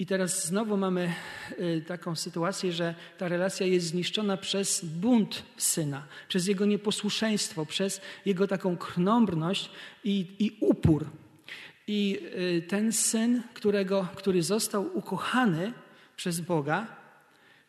I 0.00 0.06
teraz 0.06 0.46
znowu 0.46 0.76
mamy 0.76 1.12
y, 1.58 1.84
taką 1.86 2.16
sytuację, 2.16 2.72
że 2.72 2.94
ta 3.18 3.28
relacja 3.28 3.66
jest 3.66 3.86
zniszczona 3.86 4.36
przez 4.36 4.84
bunt 4.84 5.42
syna, 5.56 6.06
przez 6.28 6.46
jego 6.46 6.66
nieposłuszeństwo, 6.66 7.66
przez 7.66 8.00
jego 8.26 8.46
taką 8.46 8.76
krnąbrność 8.76 9.70
i, 10.04 10.26
i 10.38 10.56
upór. 10.60 11.06
I 11.86 12.18
y, 12.38 12.62
ten 12.68 12.92
syn, 12.92 13.42
którego, 13.54 14.08
który 14.16 14.42
został 14.42 14.96
ukochany 14.96 15.72
przez 16.16 16.40
Boga, 16.40 16.86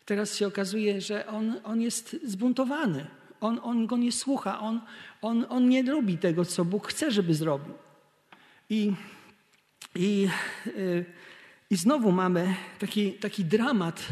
teraz 0.05 0.37
się 0.37 0.47
okazuje, 0.47 1.01
że 1.01 1.27
on, 1.27 1.59
on 1.63 1.81
jest 1.81 2.15
zbuntowany. 2.23 3.05
On, 3.41 3.59
on 3.63 3.87
go 3.87 3.97
nie 3.97 4.11
słucha, 4.11 4.59
on, 4.59 4.81
on, 5.21 5.45
on 5.49 5.69
nie 5.69 5.83
robi 5.83 6.17
tego, 6.17 6.45
co 6.45 6.65
Bóg 6.65 6.87
chce, 6.87 7.11
żeby 7.11 7.33
zrobił. 7.33 7.73
I, 8.69 8.93
i, 9.95 10.27
y, 10.67 11.05
i 11.69 11.75
znowu 11.75 12.11
mamy 12.11 12.55
taki, 12.79 13.13
taki 13.13 13.45
dramat 13.45 14.07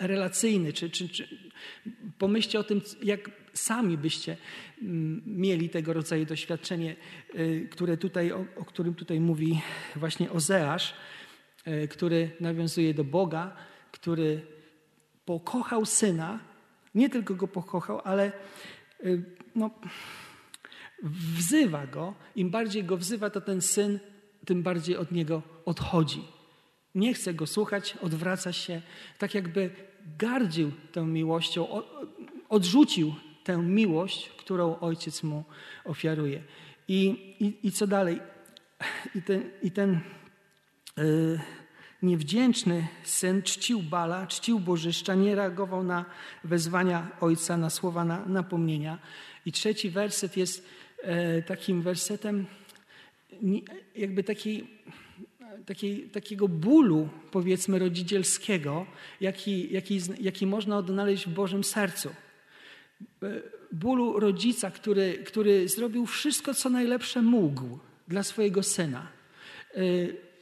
relacyjny, 0.00 0.72
czy, 0.72 0.90
czy, 0.90 1.08
czy 1.08 1.28
pomyślcie 2.18 2.58
o 2.58 2.64
tym, 2.64 2.80
jak 3.02 3.30
sami 3.52 3.98
byście 3.98 4.36
mieli 5.26 5.68
tego 5.68 5.92
rodzaju 5.92 6.24
doświadczenie, 6.24 6.96
y, 7.34 7.68
które 7.70 7.96
tutaj, 7.96 8.32
o, 8.32 8.46
o 8.56 8.64
którym 8.64 8.94
tutaj 8.94 9.20
mówi 9.20 9.60
właśnie 9.96 10.30
Ozeasz, 10.30 10.94
y, 11.66 11.88
który 11.88 12.30
nawiązuje 12.40 12.94
do 12.94 13.04
Boga, 13.04 13.56
który 13.92 14.40
pokochał 15.24 15.86
syna, 15.86 16.40
nie 16.94 17.10
tylko 17.10 17.34
go 17.34 17.48
pokochał, 17.48 18.00
ale 18.04 18.32
no, 19.54 19.70
wzywa 21.02 21.86
go. 21.86 22.14
Im 22.36 22.50
bardziej 22.50 22.84
go 22.84 22.96
wzywa, 22.96 23.30
to 23.30 23.40
ten 23.40 23.60
syn 23.60 23.98
tym 24.48 24.62
bardziej 24.62 24.96
od 24.96 25.12
niego 25.12 25.42
odchodzi. 25.64 26.24
Nie 26.94 27.14
chce 27.14 27.34
go 27.34 27.46
słuchać, 27.46 27.96
odwraca 28.02 28.52
się, 28.52 28.82
tak 29.18 29.34
jakby 29.34 29.70
gardził 30.18 30.72
tą 30.92 31.06
miłością, 31.06 31.66
odrzucił 32.48 33.14
tę 33.44 33.56
miłość, 33.56 34.28
którą 34.28 34.78
ojciec 34.80 35.22
mu 35.22 35.44
ofiaruje. 35.84 36.42
I, 36.88 37.00
i, 37.40 37.66
i 37.66 37.72
co 37.72 37.86
dalej? 37.86 38.20
I 39.14 39.22
ten, 39.22 39.50
i 39.62 39.70
ten 39.70 40.00
yy, 40.96 41.40
niewdzięczny 42.02 42.88
syn 43.02 43.42
czcił 43.42 43.82
Bala, 43.82 44.26
czcił 44.26 44.60
bożyszcza, 44.60 45.14
nie 45.14 45.34
reagował 45.34 45.82
na 45.82 46.04
wezwania 46.44 47.10
ojca, 47.20 47.56
na 47.56 47.70
słowa 47.70 48.04
na, 48.04 48.26
napomnienia. 48.26 48.98
I 49.46 49.52
trzeci 49.52 49.90
werset 49.90 50.36
jest 50.36 50.66
yy, 51.04 51.42
takim 51.42 51.82
wersetem 51.82 52.46
jakby 53.94 54.24
takiej 54.24 54.78
takiej, 55.66 56.02
takiego 56.02 56.48
bólu, 56.48 57.08
powiedzmy, 57.30 57.78
rodzicielskiego, 57.78 58.86
jaki, 59.20 59.72
jaki, 59.72 60.00
jaki 60.20 60.46
można 60.46 60.78
odnaleźć 60.78 61.26
w 61.26 61.30
Bożym 61.30 61.64
sercu. 61.64 62.08
E, 63.22 63.40
bólu 63.72 64.20
rodzica, 64.20 64.70
który, 64.70 65.18
który 65.26 65.68
zrobił 65.68 66.06
wszystko, 66.06 66.54
co 66.54 66.70
najlepsze 66.70 67.22
mógł 67.22 67.78
dla 68.08 68.22
swojego 68.22 68.62
syna. 68.62 69.06
E, 69.74 69.82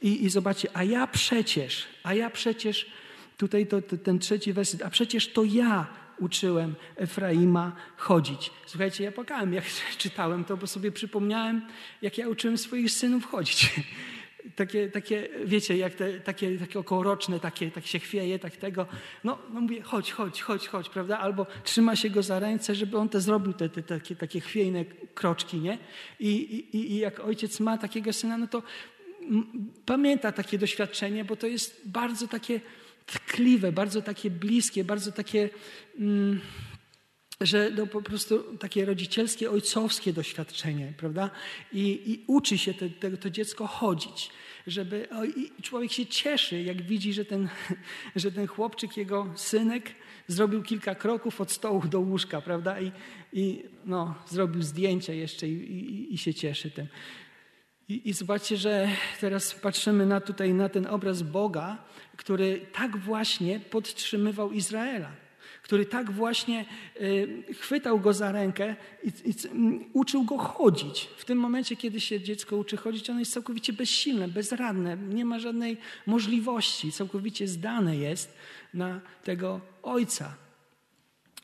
I, 0.01 0.25
i 0.25 0.29
zobaczcie, 0.29 0.69
a 0.73 0.83
ja 0.83 1.07
przecież, 1.07 1.85
a 2.03 2.13
ja 2.13 2.29
przecież, 2.29 2.85
tutaj 3.37 3.67
to, 3.67 3.81
ten 3.81 4.19
trzeci 4.19 4.53
werset, 4.53 4.81
a 4.81 4.89
przecież 4.89 5.27
to 5.27 5.43
ja 5.43 5.87
uczyłem 6.19 6.75
Efraima 6.95 7.71
chodzić. 7.97 8.51
Słuchajcie, 8.65 9.03
ja 9.03 9.11
płakałem, 9.11 9.53
jak 9.53 9.63
czytałem 9.97 10.45
to, 10.45 10.57
bo 10.57 10.67
sobie 10.67 10.91
przypomniałem, 10.91 11.61
jak 12.01 12.17
ja 12.17 12.29
uczyłem 12.29 12.57
swoich 12.57 12.91
synów 12.91 13.25
chodzić 13.25 13.69
takie, 14.55 14.89
takie 14.89 15.29
wiecie, 15.45 15.77
jak 15.77 15.95
te, 15.95 16.19
takie, 16.19 16.57
takie 16.57 16.79
okołoroczne, 16.79 17.39
takie, 17.39 17.71
tak 17.71 17.85
się 17.85 17.99
chwieje, 17.99 18.39
tak 18.39 18.57
tego. 18.57 18.85
No, 19.23 19.37
no 19.53 19.61
mówię, 19.61 19.81
chodź, 19.81 20.11
chodź, 20.11 20.41
chodź, 20.41 20.67
chodź, 20.67 20.89
prawda? 20.89 21.19
Albo 21.19 21.45
trzyma 21.63 21.95
się 21.95 22.09
go 22.09 22.23
za 22.23 22.39
ręce, 22.39 22.75
żeby 22.75 22.97
on 22.97 23.09
te 23.09 23.21
zrobił 23.21 23.53
te, 23.53 23.69
te 23.69 23.83
takie, 23.83 24.15
takie 24.15 24.39
chwiejne 24.39 24.85
kroczki, 25.13 25.57
nie? 25.57 25.77
I, 26.19 26.29
i, 26.29 26.91
I 26.91 26.97
jak 26.97 27.19
ojciec 27.19 27.59
ma 27.59 27.77
takiego 27.77 28.13
syna, 28.13 28.37
no 28.37 28.47
to 28.47 28.63
pamięta 29.85 30.31
takie 30.31 30.57
doświadczenie, 30.57 31.25
bo 31.25 31.35
to 31.35 31.47
jest 31.47 31.89
bardzo 31.89 32.27
takie 32.27 32.61
tkliwe, 33.07 33.71
bardzo 33.71 34.01
takie 34.01 34.29
bliskie, 34.29 34.83
bardzo 34.83 35.11
takie... 35.11 35.49
Mm, 35.99 36.41
że 37.41 37.71
to 37.71 37.87
po 37.87 38.01
prostu 38.01 38.57
takie 38.57 38.85
rodzicielskie, 38.85 39.51
ojcowskie 39.51 40.13
doświadczenie, 40.13 40.93
prawda? 40.97 41.29
I, 41.73 42.01
i 42.05 42.23
uczy 42.27 42.57
się 42.57 42.73
te, 42.73 42.89
te, 42.89 43.17
to 43.17 43.29
dziecko 43.29 43.67
chodzić, 43.67 44.29
żeby 44.67 45.07
i 45.35 45.61
człowiek 45.61 45.91
się 45.91 46.05
cieszy, 46.05 46.61
jak 46.61 46.81
widzi, 46.81 47.13
że 47.13 47.25
ten, 47.25 47.49
że 48.15 48.31
ten 48.31 48.47
chłopczyk, 48.47 48.97
jego 48.97 49.33
synek, 49.35 49.91
zrobił 50.27 50.63
kilka 50.63 50.95
kroków 50.95 51.41
od 51.41 51.51
stołu 51.51 51.87
do 51.87 51.99
łóżka, 51.99 52.41
prawda? 52.41 52.81
I, 52.81 52.91
i 53.33 53.63
no, 53.85 54.15
zrobił 54.27 54.61
zdjęcie 54.61 55.15
jeszcze 55.15 55.47
i, 55.47 55.53
i, 55.53 56.13
i 56.13 56.17
się 56.17 56.33
cieszy 56.33 56.71
tym. 56.71 56.87
I, 57.89 58.09
I 58.09 58.13
zobaczcie, 58.13 58.57
że 58.57 58.87
teraz 59.19 59.55
patrzymy 59.55 60.05
na 60.05 60.21
tutaj 60.21 60.53
na 60.53 60.69
ten 60.69 60.87
obraz 60.87 61.21
Boga, 61.21 61.77
który 62.17 62.65
tak 62.73 62.97
właśnie 62.97 63.59
podtrzymywał 63.59 64.51
Izraela 64.51 65.11
który 65.67 65.85
tak 65.85 66.11
właśnie 66.11 66.65
y, 67.01 67.43
chwytał 67.59 67.99
go 67.99 68.13
za 68.13 68.31
rękę 68.31 68.75
i, 69.03 69.07
i 69.07 69.33
uczył 69.93 70.23
go 70.23 70.37
chodzić. 70.37 71.09
W 71.17 71.25
tym 71.25 71.37
momencie, 71.37 71.75
kiedy 71.75 71.99
się 71.99 72.21
dziecko 72.21 72.57
uczy 72.57 72.77
chodzić, 72.77 73.09
ono 73.09 73.19
jest 73.19 73.33
całkowicie 73.33 73.73
bezsilne, 73.73 74.27
bezradne, 74.27 74.97
nie 74.97 75.25
ma 75.25 75.39
żadnej 75.39 75.77
możliwości, 76.05 76.91
całkowicie 76.91 77.47
zdane 77.47 77.97
jest 77.97 78.37
na 78.73 79.01
tego 79.23 79.61
ojca. 79.83 80.35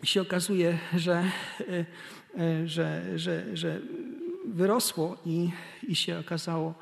I 0.03 0.07
się 0.07 0.21
okazuje, 0.21 0.77
że, 0.95 1.23
y, 1.59 1.85
y, 2.39 2.67
że, 2.67 3.19
że, 3.19 3.57
że 3.57 3.81
wyrosło 4.53 5.17
i, 5.25 5.49
i 5.87 5.95
się 5.95 6.19
okazało 6.19 6.73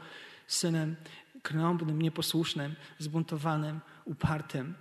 synem 0.47 0.95
krąbnym, 1.41 2.01
nieposłusznym, 2.01 2.75
zbuntowanym, 2.99 3.79
upartym. 4.05 4.73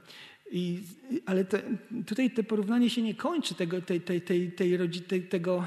I, 0.51 0.83
ale 1.27 1.45
te, 1.45 1.63
tutaj 2.07 2.31
to 2.31 2.45
porównanie 2.45 2.91
się 2.91 3.03
nie 3.03 3.15
kończy 3.15 3.55
tego, 3.55 3.83
tej, 3.83 4.01
tej, 4.01 4.23
tej, 4.23 4.53
tej, 4.53 4.79
tej, 5.09 5.23
tego, 5.23 5.67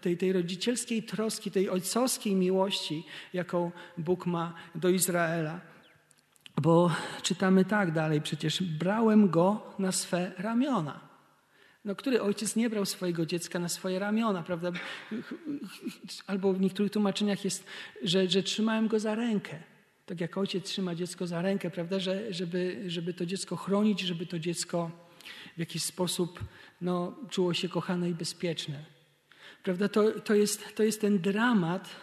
tej, 0.00 0.16
tej 0.16 0.32
rodzicielskiej 0.32 1.02
troski, 1.02 1.50
tej 1.50 1.70
ojcowskiej 1.70 2.34
miłości, 2.34 3.06
jaką 3.32 3.70
Bóg 3.98 4.26
ma 4.26 4.54
do 4.74 4.88
Izraela. 4.88 5.60
Bo 6.62 6.90
czytamy 7.22 7.64
tak 7.64 7.92
dalej, 7.92 8.20
przecież 8.20 8.62
brałem 8.62 9.28
go 9.28 9.74
na 9.78 9.92
swe 9.92 10.32
ramiona. 10.38 11.13
No, 11.84 11.96
który 11.96 12.22
ojciec 12.22 12.56
nie 12.56 12.70
brał 12.70 12.86
swojego 12.86 13.26
dziecka 13.26 13.58
na 13.58 13.68
swoje 13.68 13.98
ramiona, 13.98 14.42
prawda? 14.42 14.72
Albo 16.26 16.52
w 16.52 16.60
niektórych 16.60 16.92
tłumaczeniach 16.92 17.44
jest, 17.44 17.64
że, 18.02 18.28
że 18.28 18.42
trzymałem 18.42 18.88
go 18.88 19.00
za 19.00 19.14
rękę. 19.14 19.58
Tak 20.06 20.20
jak 20.20 20.38
ojciec 20.38 20.64
trzyma 20.64 20.94
dziecko 20.94 21.26
za 21.26 21.42
rękę, 21.42 21.70
prawda, 21.70 22.00
że, 22.00 22.32
żeby, 22.32 22.84
żeby 22.86 23.14
to 23.14 23.26
dziecko 23.26 23.56
chronić, 23.56 24.00
żeby 24.00 24.26
to 24.26 24.38
dziecko 24.38 24.90
w 25.56 25.58
jakiś 25.58 25.82
sposób 25.82 26.40
no, 26.80 27.16
czuło 27.30 27.54
się 27.54 27.68
kochane 27.68 28.10
i 28.10 28.14
bezpieczne. 28.14 28.84
Prawda, 29.62 29.88
to, 29.88 30.20
to, 30.20 30.34
jest, 30.34 30.74
to 30.74 30.82
jest 30.82 31.00
ten 31.00 31.18
dramat 31.18 31.96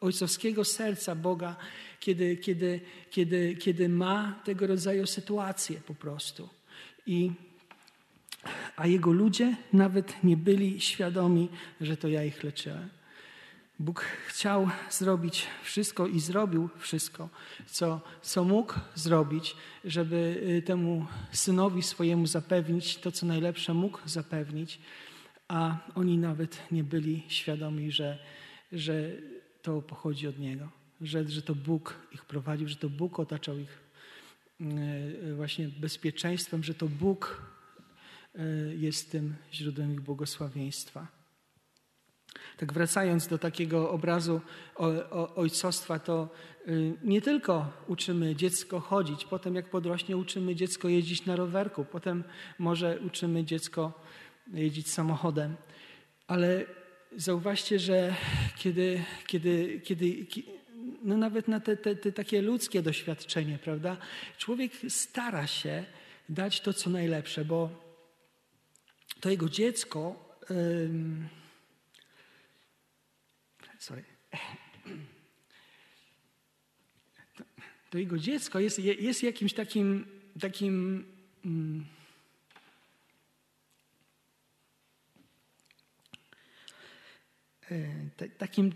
ojcowskiego 0.00 0.64
serca 0.64 1.14
Boga, 1.14 1.56
kiedy, 2.00 2.36
kiedy, 2.36 2.80
kiedy, 3.10 3.56
kiedy 3.56 3.88
ma 3.88 4.40
tego 4.44 4.66
rodzaju 4.66 5.06
sytuacje 5.06 5.80
po 5.86 5.94
prostu. 5.94 6.48
I, 7.06 7.32
a 8.76 8.86
jego 8.86 9.12
ludzie 9.12 9.56
nawet 9.72 10.24
nie 10.24 10.36
byli 10.36 10.80
świadomi, 10.80 11.48
że 11.80 11.96
to 11.96 12.08
ja 12.08 12.24
ich 12.24 12.44
leczyłem. 12.44 12.88
Bóg 13.80 14.04
chciał 14.26 14.68
zrobić 14.90 15.46
wszystko 15.62 16.06
i 16.06 16.20
zrobił 16.20 16.68
wszystko, 16.78 17.28
co, 17.66 18.00
co 18.22 18.44
mógł 18.44 18.74
zrobić, 18.94 19.56
żeby 19.84 20.42
y, 20.58 20.62
temu 20.62 21.06
synowi 21.32 21.82
swojemu 21.82 22.26
zapewnić 22.26 22.96
to, 22.96 23.12
co 23.12 23.26
najlepsze 23.26 23.74
mógł 23.74 23.98
zapewnić, 24.04 24.78
a 25.48 25.76
oni 25.94 26.18
nawet 26.18 26.58
nie 26.70 26.84
byli 26.84 27.22
świadomi, 27.28 27.92
że, 27.92 28.18
że 28.72 29.10
to 29.62 29.82
pochodzi 29.82 30.28
od 30.28 30.38
Niego. 30.38 30.68
Że, 31.00 31.28
że 31.28 31.42
to 31.42 31.54
Bóg 31.54 31.94
ich 32.12 32.24
prowadził, 32.24 32.68
że 32.68 32.76
to 32.76 32.88
Bóg 32.90 33.20
otaczał 33.20 33.58
ich 33.58 33.78
e, 34.60 35.34
właśnie 35.34 35.68
bezpieczeństwem, 35.68 36.64
że 36.64 36.74
to 36.74 36.88
Bóg 36.88 37.42
jest 38.76 39.12
tym 39.12 39.34
źródłem 39.52 39.92
ich 39.92 40.00
błogosławieństwa. 40.00 41.18
Tak 42.56 42.72
wracając 42.72 43.26
do 43.26 43.38
takiego 43.38 43.90
obrazu 43.90 44.40
ojcostwa, 45.36 45.98
to 45.98 46.28
y, 46.68 46.94
nie 47.04 47.22
tylko 47.22 47.72
uczymy 47.86 48.36
dziecko 48.36 48.80
chodzić, 48.80 49.24
potem 49.24 49.54
jak 49.54 49.70
podrośnie 49.70 50.16
uczymy 50.16 50.54
dziecko 50.54 50.88
jeździć 50.88 51.26
na 51.26 51.36
rowerku, 51.36 51.84
potem 51.84 52.24
może 52.58 52.98
uczymy 53.06 53.44
dziecko 53.44 53.92
jeździć 54.52 54.90
samochodem, 54.90 55.56
ale 56.26 56.64
zauważcie, 57.16 57.78
że 57.78 58.14
kiedy, 58.56 59.04
kiedy, 59.26 59.80
kiedy 59.84 60.26
no 61.02 61.16
nawet 61.16 61.48
na 61.48 61.60
te, 61.60 61.76
te, 61.76 61.96
te 61.96 62.12
takie 62.12 62.42
ludzkie 62.42 62.82
doświadczenie, 62.82 63.58
prawda, 63.58 63.96
człowiek 64.38 64.72
stara 64.88 65.46
się 65.46 65.84
dać 66.28 66.60
to, 66.60 66.72
co 66.72 66.90
najlepsze, 66.90 67.44
bo 67.44 67.87
to 69.20 69.30
jego 69.30 69.48
dziecko. 69.48 70.28
Yy, 70.50 70.90
sorry. 73.78 74.04
To, 77.90 77.98
jego 77.98 78.18
dziecko 78.18 78.60
jest, 78.60 78.78
jest 78.78 79.22
jakimś 79.22 79.52
takim, 79.52 80.06
takim 80.40 81.04
e, 87.70 88.28
takim 88.38 88.72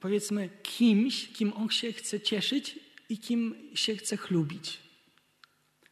powiedzmy 0.00 0.48
kimś, 0.62 1.28
kim 1.28 1.52
on 1.52 1.70
się 1.70 1.92
chce 1.92 2.20
cieszyć 2.20 2.78
i 3.08 3.18
kim 3.18 3.54
się 3.74 3.96
chce 3.96 4.16
chlubić. 4.16 4.78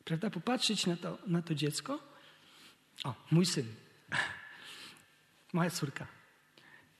Prawda? 0.04 0.30
Popatrzeć 0.30 0.86
na 0.86 0.96
to, 0.96 1.18
na 1.26 1.42
to 1.42 1.54
dziecko. 1.54 2.13
O, 3.04 3.14
mój 3.30 3.46
syn. 3.46 3.66
Moja 5.52 5.70
córka. 5.70 6.06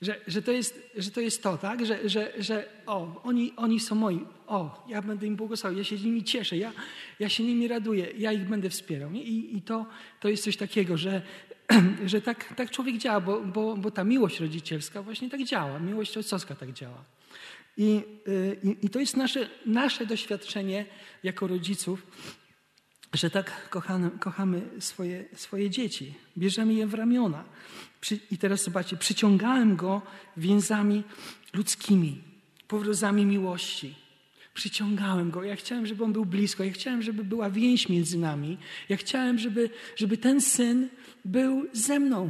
Że, 0.01 0.21
że, 0.27 0.41
to, 0.41 0.51
jest, 0.51 0.79
że 0.97 1.11
to 1.11 1.21
jest 1.21 1.43
to, 1.43 1.57
tak? 1.57 1.85
Że, 1.85 2.09
że, 2.09 2.33
że 2.37 2.69
o, 2.85 3.21
oni, 3.23 3.53
oni 3.55 3.79
są 3.79 3.95
moi. 3.95 4.19
O, 4.47 4.85
ja 4.89 5.01
będę 5.01 5.27
im 5.27 5.35
błogosławił, 5.35 5.77
ja 5.77 5.83
się 5.83 5.97
z 5.97 6.03
nimi 6.03 6.23
cieszę, 6.23 6.57
ja, 6.57 6.71
ja 7.19 7.29
się 7.29 7.43
nimi 7.43 7.67
raduję, 7.67 8.07
ja 8.17 8.31
ich 8.31 8.47
będę 8.47 8.69
wspierał. 8.69 9.11
Nie? 9.11 9.23
I, 9.23 9.57
i 9.57 9.61
to, 9.61 9.85
to 10.19 10.29
jest 10.29 10.43
coś 10.43 10.57
takiego, 10.57 10.97
że, 10.97 11.21
że 12.05 12.21
tak, 12.21 12.53
tak 12.53 12.71
człowiek 12.71 12.97
działa, 12.97 13.21
bo, 13.21 13.41
bo, 13.41 13.77
bo 13.77 13.91
ta 13.91 14.03
miłość 14.03 14.39
rodzicielska 14.39 15.01
właśnie 15.01 15.29
tak 15.29 15.43
działa, 15.43 15.79
miłość 15.79 16.17
ojcowska 16.17 16.55
tak 16.55 16.73
działa. 16.73 17.03
I, 17.77 18.01
y, 18.27 18.57
i, 18.63 18.85
i 18.85 18.89
to 18.89 18.99
jest 18.99 19.17
nasze, 19.17 19.49
nasze 19.65 20.05
doświadczenie 20.05 20.85
jako 21.23 21.47
rodziców, 21.47 22.07
że 23.15 23.29
tak 23.29 23.69
kochamy, 23.69 24.11
kochamy 24.19 24.61
swoje, 24.79 25.25
swoje 25.35 25.69
dzieci. 25.69 26.13
Bierzemy 26.37 26.73
je 26.73 26.87
w 26.87 26.93
ramiona. 26.93 27.43
I 28.31 28.37
teraz 28.37 28.63
zobaczcie, 28.63 28.97
przyciągałem 28.97 29.75
go 29.75 30.01
więzami 30.37 31.03
ludzkimi, 31.53 32.21
powrozami 32.67 33.25
miłości. 33.25 33.95
Przyciągałem 34.53 35.31
go. 35.31 35.43
Ja 35.43 35.55
chciałem, 35.55 35.85
żeby 35.85 36.03
on 36.03 36.13
był 36.13 36.25
blisko. 36.25 36.63
Ja 36.63 36.71
chciałem, 36.71 37.01
żeby 37.01 37.23
była 37.23 37.49
więź 37.49 37.89
między 37.89 38.17
nami. 38.17 38.57
Ja 38.89 38.97
chciałem, 38.97 39.39
żeby, 39.39 39.69
żeby 39.95 40.17
ten 40.17 40.41
syn 40.41 40.89
był 41.25 41.67
ze 41.73 41.99
mną 41.99 42.29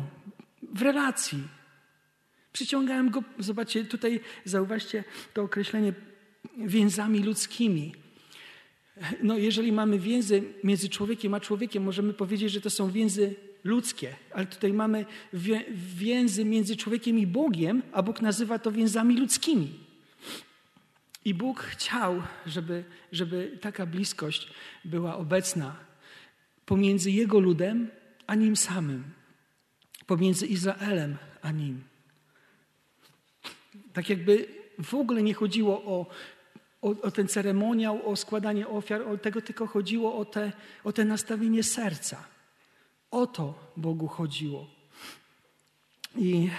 w 0.74 0.82
relacji. 0.82 1.44
Przyciągałem 2.54 3.10
go, 3.10 3.24
zobaczcie, 3.40 3.86
tutaj 3.86 4.20
zauważcie 4.46 5.04
to 5.34 5.42
określenie 5.44 5.94
więzami 6.58 7.20
ludzkimi. 7.20 8.05
No, 9.24 9.38
jeżeli 9.38 9.72
mamy 9.72 10.00
więzy 10.00 10.44
między 10.64 10.90
człowiekiem 10.90 11.34
a 11.34 11.40
człowiekiem, 11.40 11.84
możemy 11.84 12.14
powiedzieć, 12.14 12.52
że 12.52 12.62
to 12.62 12.70
są 12.70 12.92
więzy 12.92 13.36
ludzkie, 13.64 14.16
ale 14.34 14.46
tutaj 14.46 14.74
mamy 14.74 15.06
więzy 15.96 16.46
między 16.46 16.76
człowiekiem 16.76 17.20
i 17.20 17.28
Bogiem, 17.28 17.84
a 17.92 18.04
Bóg 18.04 18.22
nazywa 18.22 18.60
to 18.60 18.72
więzami 18.72 19.18
ludzkimi. 19.18 19.74
I 21.26 21.34
Bóg 21.34 21.60
chciał, 21.60 22.24
żeby, 22.46 22.84
żeby 23.12 23.58
taka 23.62 23.86
bliskość 23.86 24.50
była 24.86 25.18
obecna 25.18 25.76
pomiędzy 26.66 27.12
Jego 27.12 27.40
ludem 27.40 27.90
a 28.28 28.36
Nim 28.36 28.56
samym, 28.56 29.04
pomiędzy 30.08 30.46
Izraelem 30.48 31.18
a 31.42 31.52
Nim. 31.52 31.84
Tak 33.94 34.10
jakby 34.10 34.48
w 34.84 34.94
ogóle 34.94 35.24
nie 35.24 35.34
chodziło 35.34 35.84
o, 35.84 36.06
o, 36.86 37.08
o 37.08 37.12
ten 37.12 37.28
ceremoniał, 37.28 38.10
o 38.10 38.16
składanie 38.16 38.68
ofiar, 38.68 39.02
o 39.02 39.18
tego 39.18 39.42
tylko 39.42 39.68
chodziło 39.68 40.18
o 40.18 40.26
te, 40.26 40.52
o 40.84 40.94
te 40.94 41.06
nastawienie 41.06 41.64
serca. 41.64 42.24
O 43.12 43.28
to 43.28 43.54
Bogu 43.78 44.08
chodziło. 44.08 44.68
I 46.18 46.50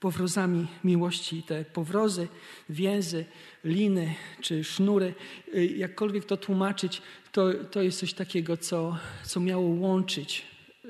powrozami 0.00 0.66
miłości, 0.84 1.42
te 1.42 1.64
powrozy, 1.64 2.28
więzy, 2.68 3.24
liny 3.64 4.14
czy 4.40 4.64
sznury, 4.64 5.14
y, 5.54 5.66
jakkolwiek 5.66 6.24
to 6.24 6.36
tłumaczyć, 6.36 7.02
to, 7.32 7.54
to 7.54 7.82
jest 7.82 7.98
coś 7.98 8.12
takiego, 8.12 8.56
co, 8.56 8.98
co 9.24 9.40
miało 9.40 9.68
łączyć 9.68 10.46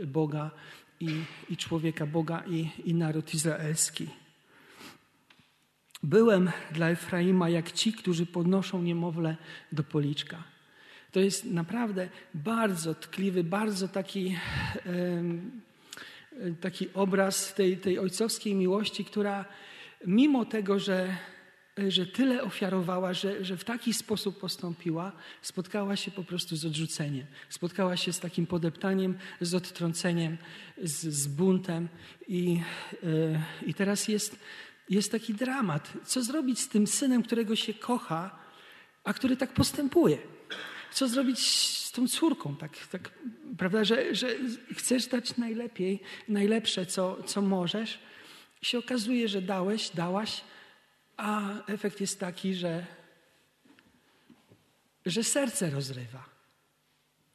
Boga 0.06 0.50
i, 1.00 1.08
i 1.50 1.56
człowieka, 1.56 2.06
Boga 2.06 2.42
i, 2.46 2.68
i 2.84 2.94
naród 2.94 3.34
izraelski. 3.34 4.08
Byłem 6.02 6.50
dla 6.72 6.90
Efraima 6.90 7.48
jak 7.48 7.72
ci, 7.72 7.92
którzy 7.92 8.26
podnoszą 8.26 8.82
niemowlę 8.82 9.36
do 9.72 9.84
policzka. 9.84 10.44
To 11.12 11.20
jest 11.20 11.44
naprawdę 11.44 12.08
bardzo 12.34 12.94
tkliwy, 12.94 13.44
bardzo 13.44 13.88
taki, 13.88 14.36
taki 16.60 16.88
obraz 16.94 17.54
tej, 17.54 17.76
tej 17.76 17.98
ojcowskiej 17.98 18.54
miłości, 18.54 19.04
która 19.04 19.44
mimo 20.06 20.44
tego, 20.44 20.78
że, 20.78 21.16
że 21.88 22.06
tyle 22.06 22.42
ofiarowała, 22.42 23.14
że, 23.14 23.44
że 23.44 23.56
w 23.56 23.64
taki 23.64 23.94
sposób 23.94 24.40
postąpiła, 24.40 25.12
spotkała 25.42 25.96
się 25.96 26.10
po 26.10 26.24
prostu 26.24 26.56
z 26.56 26.64
odrzuceniem. 26.64 27.26
Spotkała 27.48 27.96
się 27.96 28.12
z 28.12 28.20
takim 28.20 28.46
podeptaniem, 28.46 29.18
z 29.40 29.54
odtrąceniem, 29.54 30.36
z, 30.82 31.06
z 31.06 31.26
buntem. 31.26 31.88
I, 32.28 32.60
e, 33.04 33.42
I 33.66 33.74
teraz 33.74 34.08
jest, 34.08 34.38
jest 34.90 35.12
taki 35.12 35.34
dramat. 35.34 35.92
Co 36.04 36.22
zrobić 36.22 36.60
z 36.60 36.68
tym 36.68 36.86
synem, 36.86 37.22
którego 37.22 37.56
się 37.56 37.74
kocha, 37.74 38.38
a 39.04 39.12
który 39.12 39.36
tak 39.36 39.52
postępuje? 39.52 40.18
co 40.90 41.08
zrobić 41.08 41.38
z 41.84 41.92
tą 41.92 42.08
córką, 42.08 42.56
tak, 42.56 42.86
tak, 42.86 43.10
prawda, 43.58 43.84
że, 43.84 44.14
że 44.14 44.28
chcesz 44.76 45.06
dać 45.06 45.36
najlepiej, 45.36 46.00
najlepsze, 46.28 46.86
co, 46.86 47.22
co 47.22 47.42
możesz. 47.42 47.98
I 48.62 48.66
się 48.66 48.78
okazuje, 48.78 49.28
że 49.28 49.42
dałeś, 49.42 49.90
dałaś, 49.90 50.44
a 51.16 51.50
efekt 51.66 52.00
jest 52.00 52.20
taki, 52.20 52.54
że, 52.54 52.86
że 55.06 55.24
serce 55.24 55.70
rozrywa. 55.70 56.24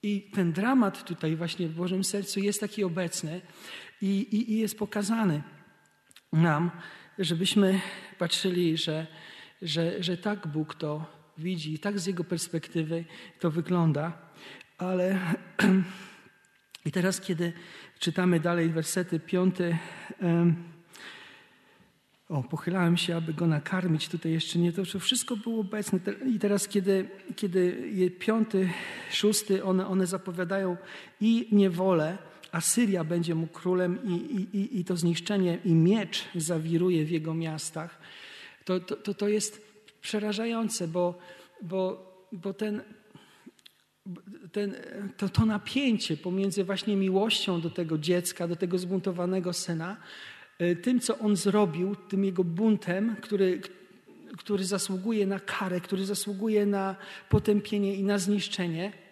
I 0.03 0.21
ten 0.21 0.53
dramat 0.53 1.03
tutaj 1.03 1.35
właśnie 1.35 1.67
w 1.67 1.75
Bożym 1.75 2.03
sercu 2.03 2.39
jest 2.39 2.59
taki 2.59 2.83
obecny 2.83 3.41
i, 4.01 4.07
i, 4.07 4.51
i 4.51 4.57
jest 4.57 4.77
pokazany 4.77 5.43
nam, 6.31 6.71
żebyśmy 7.19 7.81
patrzyli, 8.17 8.77
że, 8.77 9.07
że, 9.61 10.03
że 10.03 10.17
tak 10.17 10.47
Bóg 10.47 10.75
to 10.75 11.05
widzi, 11.37 11.79
tak 11.79 11.99
z 11.99 12.05
jego 12.05 12.23
perspektywy 12.23 13.05
to 13.39 13.51
wygląda. 13.51 14.13
Ale 14.77 15.19
i 16.85 16.91
teraz, 16.91 17.21
kiedy 17.21 17.53
czytamy 17.99 18.39
dalej 18.39 18.69
wersety 18.69 19.19
piąty, 19.19 19.77
o, 22.29 22.43
pochylałem 22.43 22.97
się, 22.97 23.15
aby 23.15 23.33
go 23.33 23.47
nakarmić. 23.47 24.09
Tutaj 24.09 24.31
jeszcze 24.31 24.59
nie 24.59 24.71
to, 24.73 24.99
wszystko 24.99 25.37
było 25.37 25.59
obecne. 25.59 25.99
I 26.35 26.39
teraz, 26.39 26.67
kiedy, 26.67 27.09
kiedy 27.35 28.11
piąty, 28.19 28.69
szósty, 29.11 29.63
one, 29.63 29.87
one 29.87 30.07
zapowiadają 30.07 30.77
i 31.21 31.47
niewolę, 31.51 32.17
Asyria 32.53 33.03
będzie 33.03 33.35
mu 33.35 33.47
królem 33.47 33.99
i, 34.05 34.11
i, 34.57 34.79
i 34.79 34.85
to 34.85 34.97
zniszczenie, 34.97 35.57
i 35.65 35.73
miecz 35.73 36.23
zawiruje 36.35 37.05
w 37.05 37.11
jego 37.11 37.33
miastach. 37.33 37.99
To, 38.65 38.79
to, 38.79 39.13
to 39.13 39.27
jest 39.27 39.61
przerażające, 40.01 40.87
bo, 40.87 41.19
bo, 41.61 42.13
bo 42.31 42.53
ten, 42.53 42.81
ten, 44.51 44.75
to, 45.17 45.29
to 45.29 45.45
napięcie 45.45 46.17
pomiędzy 46.17 46.63
właśnie 46.63 46.95
miłością 46.95 47.61
do 47.61 47.69
tego 47.69 47.97
dziecka, 47.97 48.47
do 48.47 48.55
tego 48.55 48.77
zbuntowanego 48.77 49.53
syna, 49.53 49.97
e, 50.59 50.75
tym, 50.75 50.99
co 50.99 51.19
on 51.19 51.35
zrobił, 51.35 51.95
tym 51.95 52.25
jego 52.25 52.43
buntem, 52.43 53.15
który, 53.21 53.61
który 54.37 54.65
zasługuje 54.65 55.27
na 55.27 55.39
karę, 55.39 55.81
który 55.81 56.05
zasługuje 56.05 56.65
na 56.65 56.95
potępienie 57.29 57.95
i 57.95 58.03
na 58.03 58.17
zniszczenie. 58.17 59.02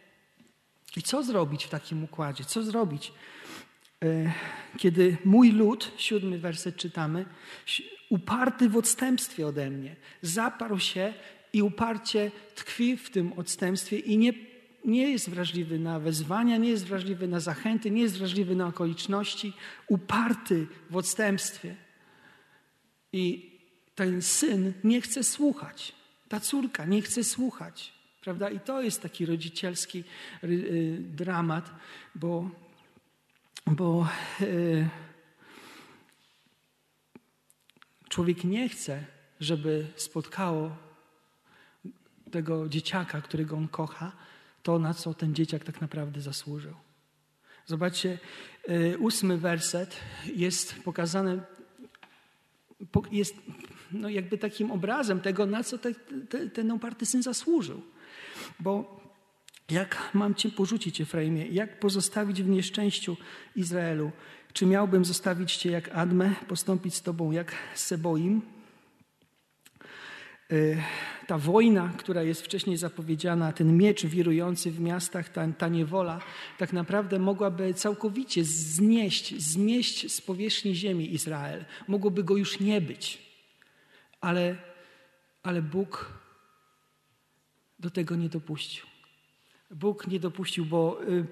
I 0.98 1.02
co 1.02 1.24
zrobić 1.24 1.66
w 1.66 1.70
takim 1.70 2.04
układzie? 2.04 2.44
Co 2.44 2.64
zrobić? 2.64 3.14
E, 4.04 4.34
kiedy 4.78 5.18
mój 5.26 5.52
lud, 5.52 5.92
siódmy 5.98 6.39
werset 6.39 6.76
czytamy, 6.76 7.26
uparty 8.10 8.70
w 8.70 8.78
odstępstwie 8.78 9.48
ode 9.48 9.70
mnie, 9.70 9.96
zaparł 10.22 10.80
się 10.80 11.14
i 11.54 11.62
uparcie 11.62 12.32
tkwi 12.56 12.98
w 12.98 13.10
tym 13.10 13.34
odstępstwie 13.34 14.00
i 14.00 14.18
nie, 14.18 14.34
nie 14.86 15.12
jest 15.12 15.30
wrażliwy 15.30 15.80
na 15.80 16.00
wezwania, 16.00 16.58
nie 16.58 16.70
jest 16.70 16.86
wrażliwy 16.86 17.28
na 17.28 17.39
zachęty, 17.39 17.92
nie 17.92 18.02
jest 18.02 18.18
wrażliwy 18.18 18.56
na 18.56 18.68
okoliczności, 18.68 19.54
uparty 19.88 20.68
w 20.89 20.98
odstępstwie. 20.98 21.76
I 23.14 23.52
ten 23.96 24.22
syn 24.22 24.74
nie 24.84 25.02
chce 25.02 25.24
słuchać, 25.24 25.96
ta 26.30 26.39
córka 26.39 26.86
nie 26.86 27.02
chce 27.02 27.24
słuchać. 27.24 28.01
Prawda? 28.22 28.50
I 28.50 28.60
to 28.60 28.82
jest 28.82 29.02
taki 29.02 29.26
rodzicielski 29.26 30.04
y, 30.44 30.98
dramat, 31.00 31.72
bo, 32.16 32.50
bo 33.68 34.08
y, 34.42 34.90
człowiek 38.10 38.44
nie 38.44 38.70
chce, 38.70 39.06
żeby 39.40 39.88
spotkało 39.96 40.78
tego 42.32 42.70
dzieciaka, 42.70 43.22
którego 43.22 43.58
on 43.58 43.68
kocha, 43.68 44.12
to 44.64 44.80
na 44.80 44.94
co 44.94 45.14
ten 45.14 45.36
dzieciak 45.36 45.64
tak 45.64 45.82
naprawdę 45.82 46.22
zasłużył. 46.22 46.74
Zobaczcie, 47.66 48.20
y, 48.70 48.98
ósmy 49.00 49.38
werset 49.38 49.98
jest 50.36 50.84
pokazany, 50.84 51.42
jest 53.12 53.36
no 53.92 54.10
jakby 54.10 54.38
takim 54.38 54.72
obrazem 54.72 55.20
tego, 55.20 55.46
na 55.46 55.64
co 55.64 55.78
te, 55.78 55.94
te, 56.30 56.50
ten 56.50 56.72
uparty 56.72 57.06
syn 57.06 57.24
zasłużył. 57.24 57.82
Bo 58.62 59.01
jak 59.70 60.09
mam 60.14 60.36
cię 60.36 60.49
porzucić, 60.49 61.01
Efraimie? 61.01 61.47
Jak 61.47 61.80
pozostawić 61.80 62.43
w 62.43 62.49
nieszczęściu 62.49 63.18
Izraelu? 63.55 64.12
Czy 64.53 64.66
miałbym 64.66 65.05
zostawić 65.05 65.55
cię 65.57 65.72
jak 65.72 65.89
Admę, 65.89 66.36
postąpić 66.47 66.95
z 66.95 67.01
tobą 67.01 67.32
jak 67.32 67.55
Seboim? 67.76 68.41
Y, 70.51 70.78
ta 71.28 71.38
wojna, 71.38 71.93
która 71.97 72.24
jest 72.24 72.41
wcześniej 72.41 72.78
zapowiedziana, 72.78 73.53
ten 73.53 73.78
miecz 73.78 74.05
wirujący 74.05 74.72
w 74.72 74.80
miastach, 74.80 75.30
ta, 75.30 75.47
ta 75.47 75.68
niewola, 75.68 76.22
tak 76.57 76.74
naprawdę 76.74 77.20
mogłaby 77.20 77.74
całkowicie 77.74 78.43
znieść, 78.43 79.41
zmieść 79.41 80.14
z 80.14 80.22
powierzchni 80.22 80.76
ziemi 80.76 81.14
Izrael. 81.14 81.66
Mogłoby 81.88 82.24
go 82.24 82.38
już 82.38 82.59
nie 82.59 82.82
być. 82.82 83.18
Ale, 84.22 84.55
ale 85.43 85.62
Bóg 85.62 86.21
do 87.82 87.90
tego 87.90 88.16
nie 88.16 88.30
dopuścił. 88.30 88.86
Bóg 89.72 90.08
nie 90.08 90.20
dopuścił, 90.20 90.66
bo 90.66 91.04
y, 91.04 91.26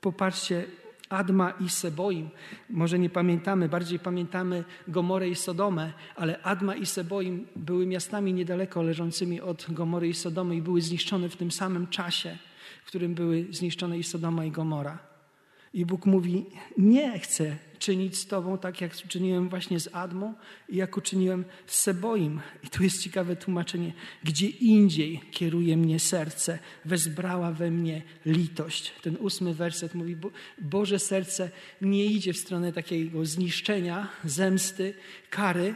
popatrzcie, 0.00 0.66
Adma 1.08 1.50
i 1.50 1.68
Seboim. 1.68 2.30
Może 2.70 2.98
nie 2.98 3.10
pamiętamy, 3.10 3.68
bardziej 3.68 3.98
pamiętamy 3.98 4.64
Gomorę 4.88 5.28
i 5.28 5.34
Sodomę, 5.34 5.92
ale 6.16 6.42
Adma 6.42 6.74
i 6.74 6.86
Seboim 6.86 7.46
były 7.56 7.86
miastami 7.86 8.32
niedaleko 8.32 8.82
leżącymi 8.82 9.40
od 9.40 9.66
Gomory 9.68 10.08
i 10.08 10.14
Sodomy 10.14 10.56
i 10.56 10.62
były 10.62 10.80
zniszczone 10.80 11.28
w 11.28 11.36
tym 11.36 11.50
samym 11.50 11.86
czasie, 11.86 12.38
w 12.84 12.86
którym 12.86 13.14
były 13.14 13.46
zniszczone 13.50 13.98
i 13.98 14.02
Sodoma 14.02 14.44
i 14.44 14.50
Gomora. 14.50 14.98
I 15.74 15.86
Bóg 15.86 16.06
mówi: 16.06 16.46
Nie 16.78 17.18
chcę 17.18 17.56
czynić 17.80 18.18
z 18.18 18.26
Tobą 18.26 18.58
tak, 18.58 18.80
jak 18.80 18.96
czyniłem 18.96 19.48
właśnie 19.48 19.80
z 19.80 19.88
Admą 19.92 20.34
i 20.68 20.76
jak 20.76 20.96
uczyniłem 20.96 21.44
z 21.66 21.80
Seboim. 21.80 22.40
I 22.64 22.68
tu 22.68 22.82
jest 22.82 23.02
ciekawe 23.02 23.36
tłumaczenie. 23.36 23.92
Gdzie 24.24 24.46
indziej 24.46 25.20
kieruje 25.30 25.76
mnie 25.76 26.00
serce, 26.00 26.58
wezbrała 26.84 27.52
we 27.52 27.70
mnie 27.70 28.02
litość. 28.26 28.92
Ten 29.02 29.16
ósmy 29.16 29.54
werset 29.54 29.94
mówi: 29.94 30.16
Boże 30.58 30.98
serce 30.98 31.50
nie 31.80 32.04
idzie 32.04 32.32
w 32.32 32.38
stronę 32.38 32.72
takiego 32.72 33.24
zniszczenia, 33.24 34.08
zemsty, 34.24 34.94
kary, 35.30 35.74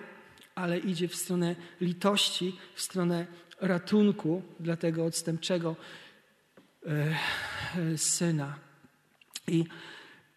ale 0.54 0.78
idzie 0.78 1.08
w 1.08 1.14
stronę 1.14 1.56
litości, 1.80 2.56
w 2.74 2.80
stronę 2.80 3.26
ratunku 3.60 4.42
dla 4.60 4.76
tego 4.76 5.04
odstępczego 5.04 5.76
e, 6.86 7.16
e, 7.76 7.98
syna. 7.98 8.58
I, 9.48 9.64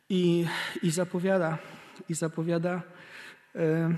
i, 0.09 0.45
i 0.83 0.91
zapowiada, 0.91 1.57
i 2.09 2.13
zapowiada 2.13 2.81
e, 3.55 3.95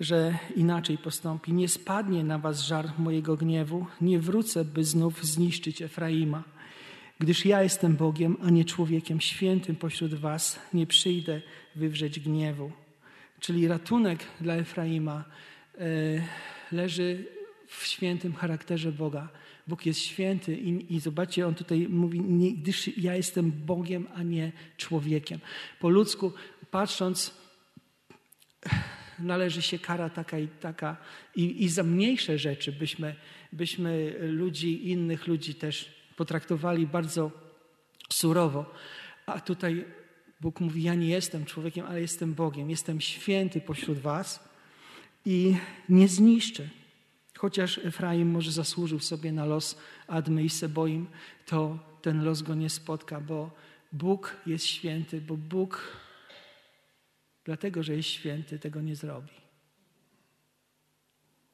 że 0.00 0.38
inaczej 0.56 0.98
postąpi. 0.98 1.52
Nie 1.52 1.68
spadnie 1.68 2.24
na 2.24 2.38
was 2.38 2.60
żar 2.60 2.88
mojego 2.98 3.36
gniewu, 3.36 3.86
nie 4.00 4.18
wrócę, 4.18 4.64
by 4.64 4.84
znów 4.84 5.24
zniszczyć 5.24 5.82
Efraima. 5.82 6.44
Gdyż 7.18 7.46
ja 7.46 7.62
jestem 7.62 7.96
Bogiem, 7.96 8.36
a 8.42 8.50
nie 8.50 8.64
człowiekiem 8.64 9.20
świętym 9.20 9.76
pośród 9.76 10.14
was, 10.14 10.60
nie 10.74 10.86
przyjdę 10.86 11.40
wywrzeć 11.76 12.20
gniewu. 12.20 12.72
Czyli 13.40 13.68
ratunek 13.68 14.18
dla 14.40 14.54
Efraima 14.54 15.24
e, 15.78 15.84
leży 16.72 17.26
w 17.66 17.86
świętym 17.86 18.34
charakterze 18.34 18.92
Boga. 18.92 19.28
Bóg 19.68 19.86
jest 19.86 20.00
święty 20.00 20.56
i, 20.56 20.94
i 20.94 21.00
zobaczcie, 21.00 21.46
on 21.46 21.54
tutaj 21.54 21.86
mówi, 21.88 22.20
gdyż 22.52 22.98
ja 22.98 23.16
jestem 23.16 23.52
Bogiem, 23.52 24.06
a 24.14 24.22
nie 24.22 24.52
człowiekiem. 24.76 25.40
Po 25.80 25.88
ludzku 25.88 26.32
patrząc, 26.70 27.34
należy 29.18 29.62
się 29.62 29.78
kara 29.78 30.10
taka 30.10 30.38
i 30.38 30.48
taka 30.48 30.96
i, 31.36 31.64
i 31.64 31.68
za 31.68 31.82
mniejsze 31.82 32.38
rzeczy 32.38 32.72
byśmy, 32.72 33.14
byśmy 33.52 34.16
ludzi, 34.20 34.90
innych 34.90 35.26
ludzi 35.26 35.54
też 35.54 35.94
potraktowali 36.16 36.86
bardzo 36.86 37.30
surowo. 38.12 38.74
A 39.26 39.40
tutaj 39.40 39.84
Bóg 40.40 40.60
mówi, 40.60 40.82
ja 40.82 40.94
nie 40.94 41.08
jestem 41.08 41.44
człowiekiem, 41.44 41.86
ale 41.86 42.00
jestem 42.00 42.34
Bogiem. 42.34 42.70
Jestem 42.70 43.00
święty 43.00 43.60
pośród 43.60 43.98
was 43.98 44.48
i 45.24 45.56
nie 45.88 46.08
zniszczę. 46.08 46.68
Chociaż 47.38 47.78
Efraim 47.78 48.30
może 48.30 48.52
zasłużył 48.52 49.00
sobie 49.00 49.32
na 49.32 49.44
los 49.44 49.78
Admy 50.06 50.44
i 50.44 50.48
Seboim, 50.48 51.06
to 51.46 51.78
ten 52.02 52.24
los 52.24 52.42
go 52.42 52.54
nie 52.54 52.70
spotka, 52.70 53.20
bo 53.20 53.50
Bóg 53.92 54.36
jest 54.46 54.66
święty, 54.66 55.20
bo 55.20 55.36
Bóg, 55.36 55.96
dlatego 57.44 57.82
że 57.82 57.96
jest 57.96 58.08
święty, 58.08 58.58
tego 58.58 58.80
nie 58.80 58.96
zrobi. 58.96 59.32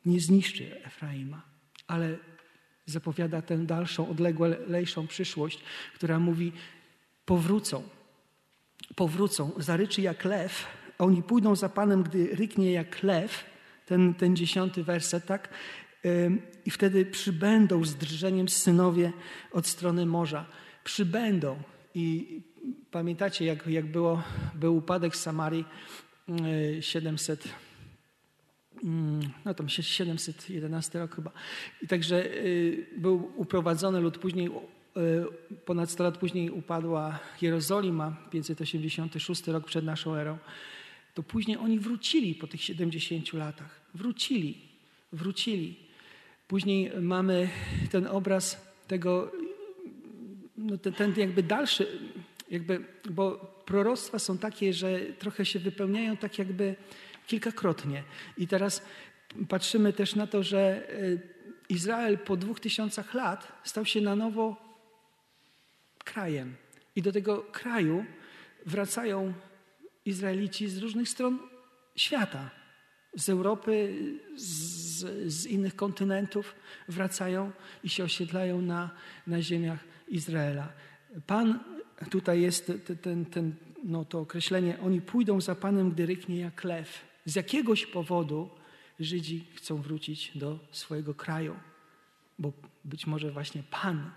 Nie 0.04 0.20
zniszczy 0.20 0.84
Efraima, 0.84 1.42
ale 1.86 2.16
zapowiada 2.86 3.42
tę 3.42 3.58
dalszą, 3.58 4.08
odleglejszą 4.08 5.06
przyszłość, 5.06 5.60
która 5.94 6.18
mówi: 6.18 6.52
powrócą, 7.26 7.82
powrócą, 8.96 9.52
zaryczy 9.56 10.02
jak 10.02 10.24
lew, 10.24 10.66
oni 10.98 11.22
pójdą 11.22 11.56
za 11.56 11.68
Panem, 11.68 12.02
gdy 12.02 12.36
ryknie 12.36 12.72
jak 12.72 13.02
lew 13.02 13.53
ten, 13.86 14.14
ten 14.14 14.36
dziesiąty 14.36 14.84
werset, 14.84 15.26
tak? 15.26 15.48
I 16.64 16.70
wtedy 16.70 17.06
przybędą 17.06 17.84
z 17.84 17.94
drżeniem 17.94 18.48
synowie 18.48 19.12
od 19.52 19.66
strony 19.66 20.06
morza. 20.06 20.46
Przybędą. 20.84 21.62
I 21.94 22.40
pamiętacie, 22.90 23.44
jak, 23.44 23.66
jak 23.66 23.86
było, 23.86 24.22
był 24.54 24.76
upadek 24.76 25.16
Samarii 25.16 25.64
700, 26.80 27.48
mm, 28.84 29.20
no 29.44 29.54
tam 29.54 29.68
711 29.68 30.98
rok 30.98 31.14
chyba. 31.14 31.30
I 31.82 31.86
także 31.86 32.24
y, 32.26 32.86
był 32.96 33.32
uprowadzony 33.36 34.00
lud 34.00 34.18
później, 34.18 34.48
y, 34.48 35.60
ponad 35.64 35.90
100 35.90 36.04
lat 36.04 36.18
później 36.18 36.50
upadła 36.50 37.18
Jerozolima, 37.42 38.16
586 38.30 39.46
rok 39.46 39.64
przed 39.64 39.84
naszą 39.84 40.14
erą 40.14 40.38
to 41.14 41.22
później 41.22 41.56
oni 41.56 41.78
wrócili 41.78 42.34
po 42.34 42.46
tych 42.46 42.62
70 42.62 43.32
latach. 43.32 43.80
Wrócili, 43.94 44.58
wrócili. 45.12 45.76
Później 46.48 46.92
mamy 47.00 47.48
ten 47.90 48.06
obraz 48.06 48.74
tego, 48.88 49.32
no 50.56 50.78
ten, 50.78 50.92
ten 50.92 51.14
jakby 51.16 51.42
dalszy, 51.42 51.98
jakby, 52.50 52.84
bo 53.10 53.54
proroctwa 53.66 54.18
są 54.18 54.38
takie, 54.38 54.72
że 54.72 55.00
trochę 55.00 55.44
się 55.44 55.58
wypełniają 55.58 56.16
tak 56.16 56.38
jakby 56.38 56.76
kilkakrotnie. 57.26 58.02
I 58.38 58.48
teraz 58.48 58.82
patrzymy 59.48 59.92
też 59.92 60.14
na 60.14 60.26
to, 60.26 60.42
że 60.42 60.88
e, 60.88 61.18
Izrael 61.68 62.18
po 62.18 62.36
dwóch 62.36 62.60
tysiącach 62.60 63.14
lat 63.14 63.52
stał 63.64 63.84
się 63.84 64.00
na 64.00 64.16
nowo 64.16 64.56
krajem. 66.04 66.56
I 66.96 67.02
do 67.02 67.12
tego 67.12 67.42
kraju 67.52 68.04
wracają 68.66 69.32
Izraelici 70.04 70.68
z 70.68 70.78
różnych 70.78 71.08
stron 71.08 71.38
świata, 71.96 72.50
z 73.16 73.28
Europy, 73.28 73.94
z, 74.36 75.32
z, 75.32 75.46
innych 75.46 75.76
kontynentów 75.76 76.54
wracają 76.88 77.52
i 77.84 77.88
się 77.88 78.04
osiedlają 78.04 78.62
na, 78.62 78.90
na 79.26 79.42
ziemiach 79.42 79.84
Izraela. 80.08 80.72
Pan, 81.26 81.60
tutaj 82.10 82.40
jest 82.40 82.72
ten, 83.02 83.24
ten, 83.24 83.54
no 83.84 84.04
to 84.04 84.20
określenie, 84.20 84.80
oni 84.80 85.00
pójdą 85.00 85.40
za 85.40 85.54
Panem, 85.54 85.90
gdy 85.90 86.06
ryknie 86.06 86.36
jak 86.40 86.64
lew. 86.64 87.04
Z 87.24 87.36
jakiegoś 87.36 87.86
powodu 87.86 88.50
Żydzi 89.00 89.46
chcą 89.54 89.82
wrócić 89.82 90.38
do 90.38 90.58
swojego 90.70 91.14
kraju, 91.14 91.56
bo 92.38 92.52
być 92.84 93.06
może 93.06 93.30
właśnie 93.30 93.62
Pan 93.70 94.10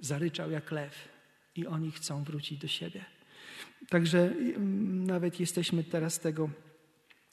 zaryczał 0.00 0.50
jak 0.50 0.70
lew 0.70 1.08
i 1.56 1.66
oni 1.66 1.90
chcą 1.90 2.24
wrócić 2.24 2.58
do 2.58 2.68
siebie. 2.68 3.04
Także 3.88 4.18
mm, 4.18 5.06
nawet 5.06 5.40
jesteśmy 5.40 5.84
teraz 5.84 6.20
tego 6.20 6.50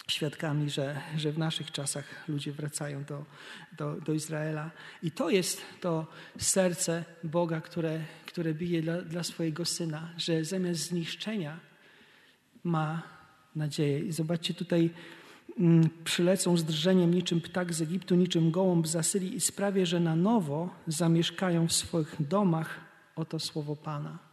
świadkami, 0.07 0.69
że, 0.69 1.01
że 1.17 1.31
w 1.31 1.37
naszych 1.37 1.71
czasach 1.71 2.27
ludzie 2.27 2.51
wracają 2.51 3.03
do, 3.03 3.25
do, 3.77 4.01
do 4.01 4.13
Izraela. 4.13 4.71
I 5.03 5.11
to 5.11 5.29
jest 5.29 5.61
to 5.81 6.07
serce 6.37 7.05
Boga, 7.23 7.61
które, 7.61 8.01
które 8.25 8.53
bije 8.53 8.81
dla, 8.81 9.01
dla 9.01 9.23
swojego 9.23 9.65
syna, 9.65 10.13
że 10.17 10.45
zamiast 10.45 10.81
zniszczenia 10.81 11.59
ma 12.63 13.03
nadzieję. 13.55 13.99
I 13.99 14.11
zobaczcie 14.11 14.53
tutaj 14.53 14.89
mm, 15.59 15.89
przylecą 16.03 16.57
z 16.57 16.63
drżeniem 16.63 17.13
niczym 17.13 17.41
ptak 17.41 17.73
z 17.73 17.81
Egiptu, 17.81 18.15
niczym 18.15 18.51
gołąb 18.51 18.87
z 18.87 18.95
Asyrii 18.95 19.35
i 19.35 19.41
sprawię, 19.41 19.85
że 19.85 19.99
na 19.99 20.15
nowo 20.15 20.69
zamieszkają 20.87 21.67
w 21.67 21.73
swoich 21.73 22.15
domach. 22.19 22.79
Oto 23.15 23.39
słowo 23.39 23.75
Pana. 23.75 24.30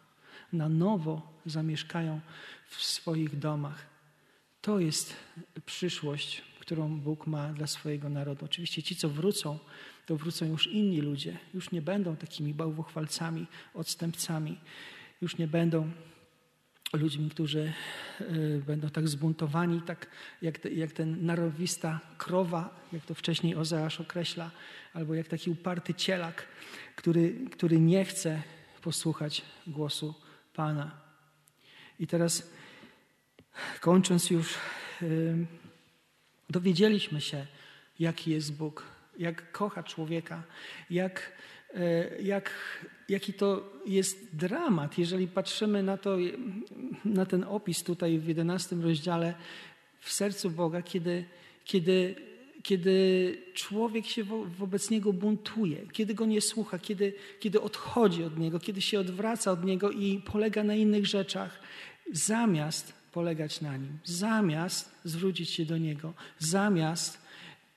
Na 0.53 0.69
nowo 0.69 1.41
zamieszkają 1.47 2.21
w 2.69 2.83
swoich 2.83 3.39
domach. 3.39 3.87
To 4.61 4.81
jest 4.81 5.17
przyszłość, 5.67 6.43
którą 6.61 7.01
Bóg 7.01 7.27
ma 7.27 7.53
dla 7.53 7.67
swojego 7.67 8.09
narodu. 8.09 8.45
Oczywiście 8.45 8.83
ci, 8.83 8.97
co 8.97 9.09
wrócą, 9.09 9.59
to 10.07 10.17
wrócą 10.17 10.47
już 10.47 10.67
inni 10.67 11.01
ludzie. 11.01 11.39
Już 11.55 11.71
nie 11.71 11.83
będą 11.83 12.17
takimi 12.17 12.55
bałwochwalcami, 12.55 13.47
odstępcami. 13.75 14.59
Już 15.21 15.39
nie 15.39 15.47
będą 15.47 15.91
ludźmi, 16.93 17.31
którzy 17.31 17.73
y, 18.21 18.63
będą 18.67 18.91
tak 18.91 19.09
zbuntowani, 19.09 19.83
tak 19.83 20.07
jak, 20.43 20.65
jak 20.65 20.93
ten 20.93 21.27
narowista 21.27 22.01
krowa, 22.19 22.87
jak 22.93 23.07
to 23.07 23.15
wcześniej 23.15 23.55
Ozeasz 23.55 24.01
określa, 24.01 24.51
albo 24.95 25.15
jak 25.15 25.29
taki 25.29 25.51
uparty 25.51 25.95
cielak, 25.95 26.47
który, 26.97 27.35
który 27.53 27.81
nie 27.81 28.05
chce 28.05 28.43
posłuchać 28.83 29.43
głosu 29.67 30.15
Pana. 30.59 30.91
I 32.01 32.07
teraz 32.07 32.51
kończąc 33.81 34.31
już, 34.31 34.55
dowiedzieliśmy 36.51 37.21
się, 37.21 37.47
jaki 37.99 38.31
jest 38.31 38.57
Bóg, 38.57 38.83
jak 39.19 39.53
kocha 39.53 39.83
człowieka, 39.83 40.43
jak, 40.91 41.33
y, 41.75 42.23
jak, 42.23 42.51
jaki 43.09 43.33
to 43.33 43.73
jest 43.87 44.37
dramat, 44.37 44.99
jeżeli 44.99 45.29
patrzymy 45.29 45.83
na, 45.83 45.97
to, 45.97 46.17
na 47.05 47.27
ten 47.27 47.45
opis 47.45 47.83
tutaj 47.83 48.19
w 48.19 48.29
11 48.29 48.77
rozdziale 48.77 49.35
w 50.01 50.13
sercu 50.13 50.51
Boga, 50.51 50.83
kiedy, 50.83 51.25
kiedy, 51.65 52.15
kiedy 52.69 53.37
człowiek 53.55 54.07
się 54.07 54.25
wo, 54.25 54.45
wobec 54.45 54.91
Niego 54.91 55.13
buntuje, 55.13 55.87
kiedy 55.93 56.15
Go 56.15 56.27
nie 56.27 56.41
słucha, 56.41 56.79
kiedy, 56.79 57.15
kiedy 57.41 57.61
odchodzi 57.61 58.25
od 58.25 58.39
Niego, 58.39 58.61
kiedy 58.61 58.81
się 58.81 59.01
odwraca 59.01 59.53
od 59.53 59.65
Niego 59.65 59.91
i 59.91 60.23
polega 60.25 60.65
na 60.65 60.75
innych 60.75 61.07
rzeczach, 61.07 61.61
zamiast 62.13 62.93
polegać 63.13 63.61
na 63.61 63.77
Nim, 63.77 63.99
zamiast 64.05 64.95
zwrócić 65.05 65.51
się 65.51 65.65
do 65.65 65.79
Niego, 65.79 66.15
zamiast 66.39 67.19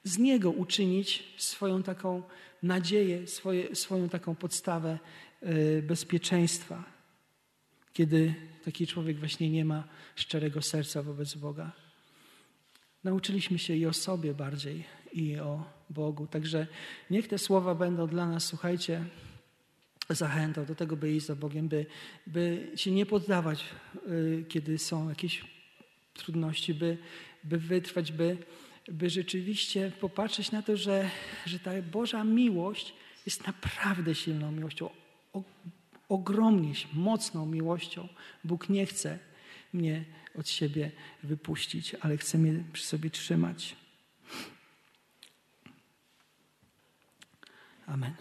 z 0.03 0.17
Niego 0.17 0.51
uczynić 0.51 1.23
swoją 1.37 1.83
taką 1.83 2.23
nadzieję, 2.63 3.27
swoje, 3.27 3.75
swoją 3.75 4.09
taką 4.09 4.35
podstawę 4.35 4.99
y, 5.43 5.83
bezpieczeństwa, 5.87 6.83
kiedy 7.93 8.33
taki 8.65 8.87
człowiek 8.87 9.19
właśnie 9.19 9.49
nie 9.49 9.65
ma 9.65 9.83
szczerego 10.15 10.61
serca 10.61 11.03
wobec 11.03 11.33
Boga. 11.35 11.90
Nauczyliśmy 13.03 13.59
się 13.59 13.75
i 13.75 13.85
o 13.85 13.93
sobie 13.93 14.33
bardziej, 14.33 14.83
i 15.13 15.37
o 15.37 15.63
Bogu. 15.89 16.27
Także 16.27 16.67
niech 17.09 17.27
te 17.27 17.37
słowa 17.37 17.75
będą 17.75 18.07
dla 18.07 18.29
nas, 18.29 18.45
słuchajcie, 18.45 19.05
zachętą 20.09 20.65
do 20.65 20.75
tego, 20.75 20.97
by 20.97 21.11
iść 21.11 21.25
za 21.25 21.35
Bogiem, 21.35 21.67
by, 21.67 21.85
by 22.27 22.71
się 22.75 22.91
nie 22.91 23.05
poddawać, 23.05 23.65
y, 24.07 24.45
kiedy 24.49 24.77
są 24.77 25.09
jakieś 25.09 25.45
trudności, 26.13 26.73
by, 26.73 26.97
by 27.43 27.57
wytrwać, 27.57 28.11
by, 28.11 28.37
by 28.87 29.09
rzeczywiście 29.09 29.91
popatrzeć 29.99 30.51
na 30.51 30.61
to, 30.61 30.77
że, 30.77 31.09
że 31.45 31.59
ta 31.59 31.81
Boża 31.81 32.23
miłość 32.23 32.93
jest 33.25 33.47
naprawdę 33.47 34.15
silną 34.15 34.51
miłością, 34.51 34.89
o, 35.33 35.43
ogromnie 36.09 36.73
mocną 36.93 37.45
miłością. 37.45 38.07
Bóg 38.43 38.69
nie 38.69 38.85
chce 38.85 39.19
mnie 39.73 40.05
od 40.35 40.49
siebie 40.49 40.91
wypuścić, 41.23 41.95
ale 41.95 42.17
chce 42.17 42.37
mnie 42.37 42.63
przy 42.73 42.85
sobie 42.85 43.09
trzymać. 43.09 43.75
Amen. 47.87 48.13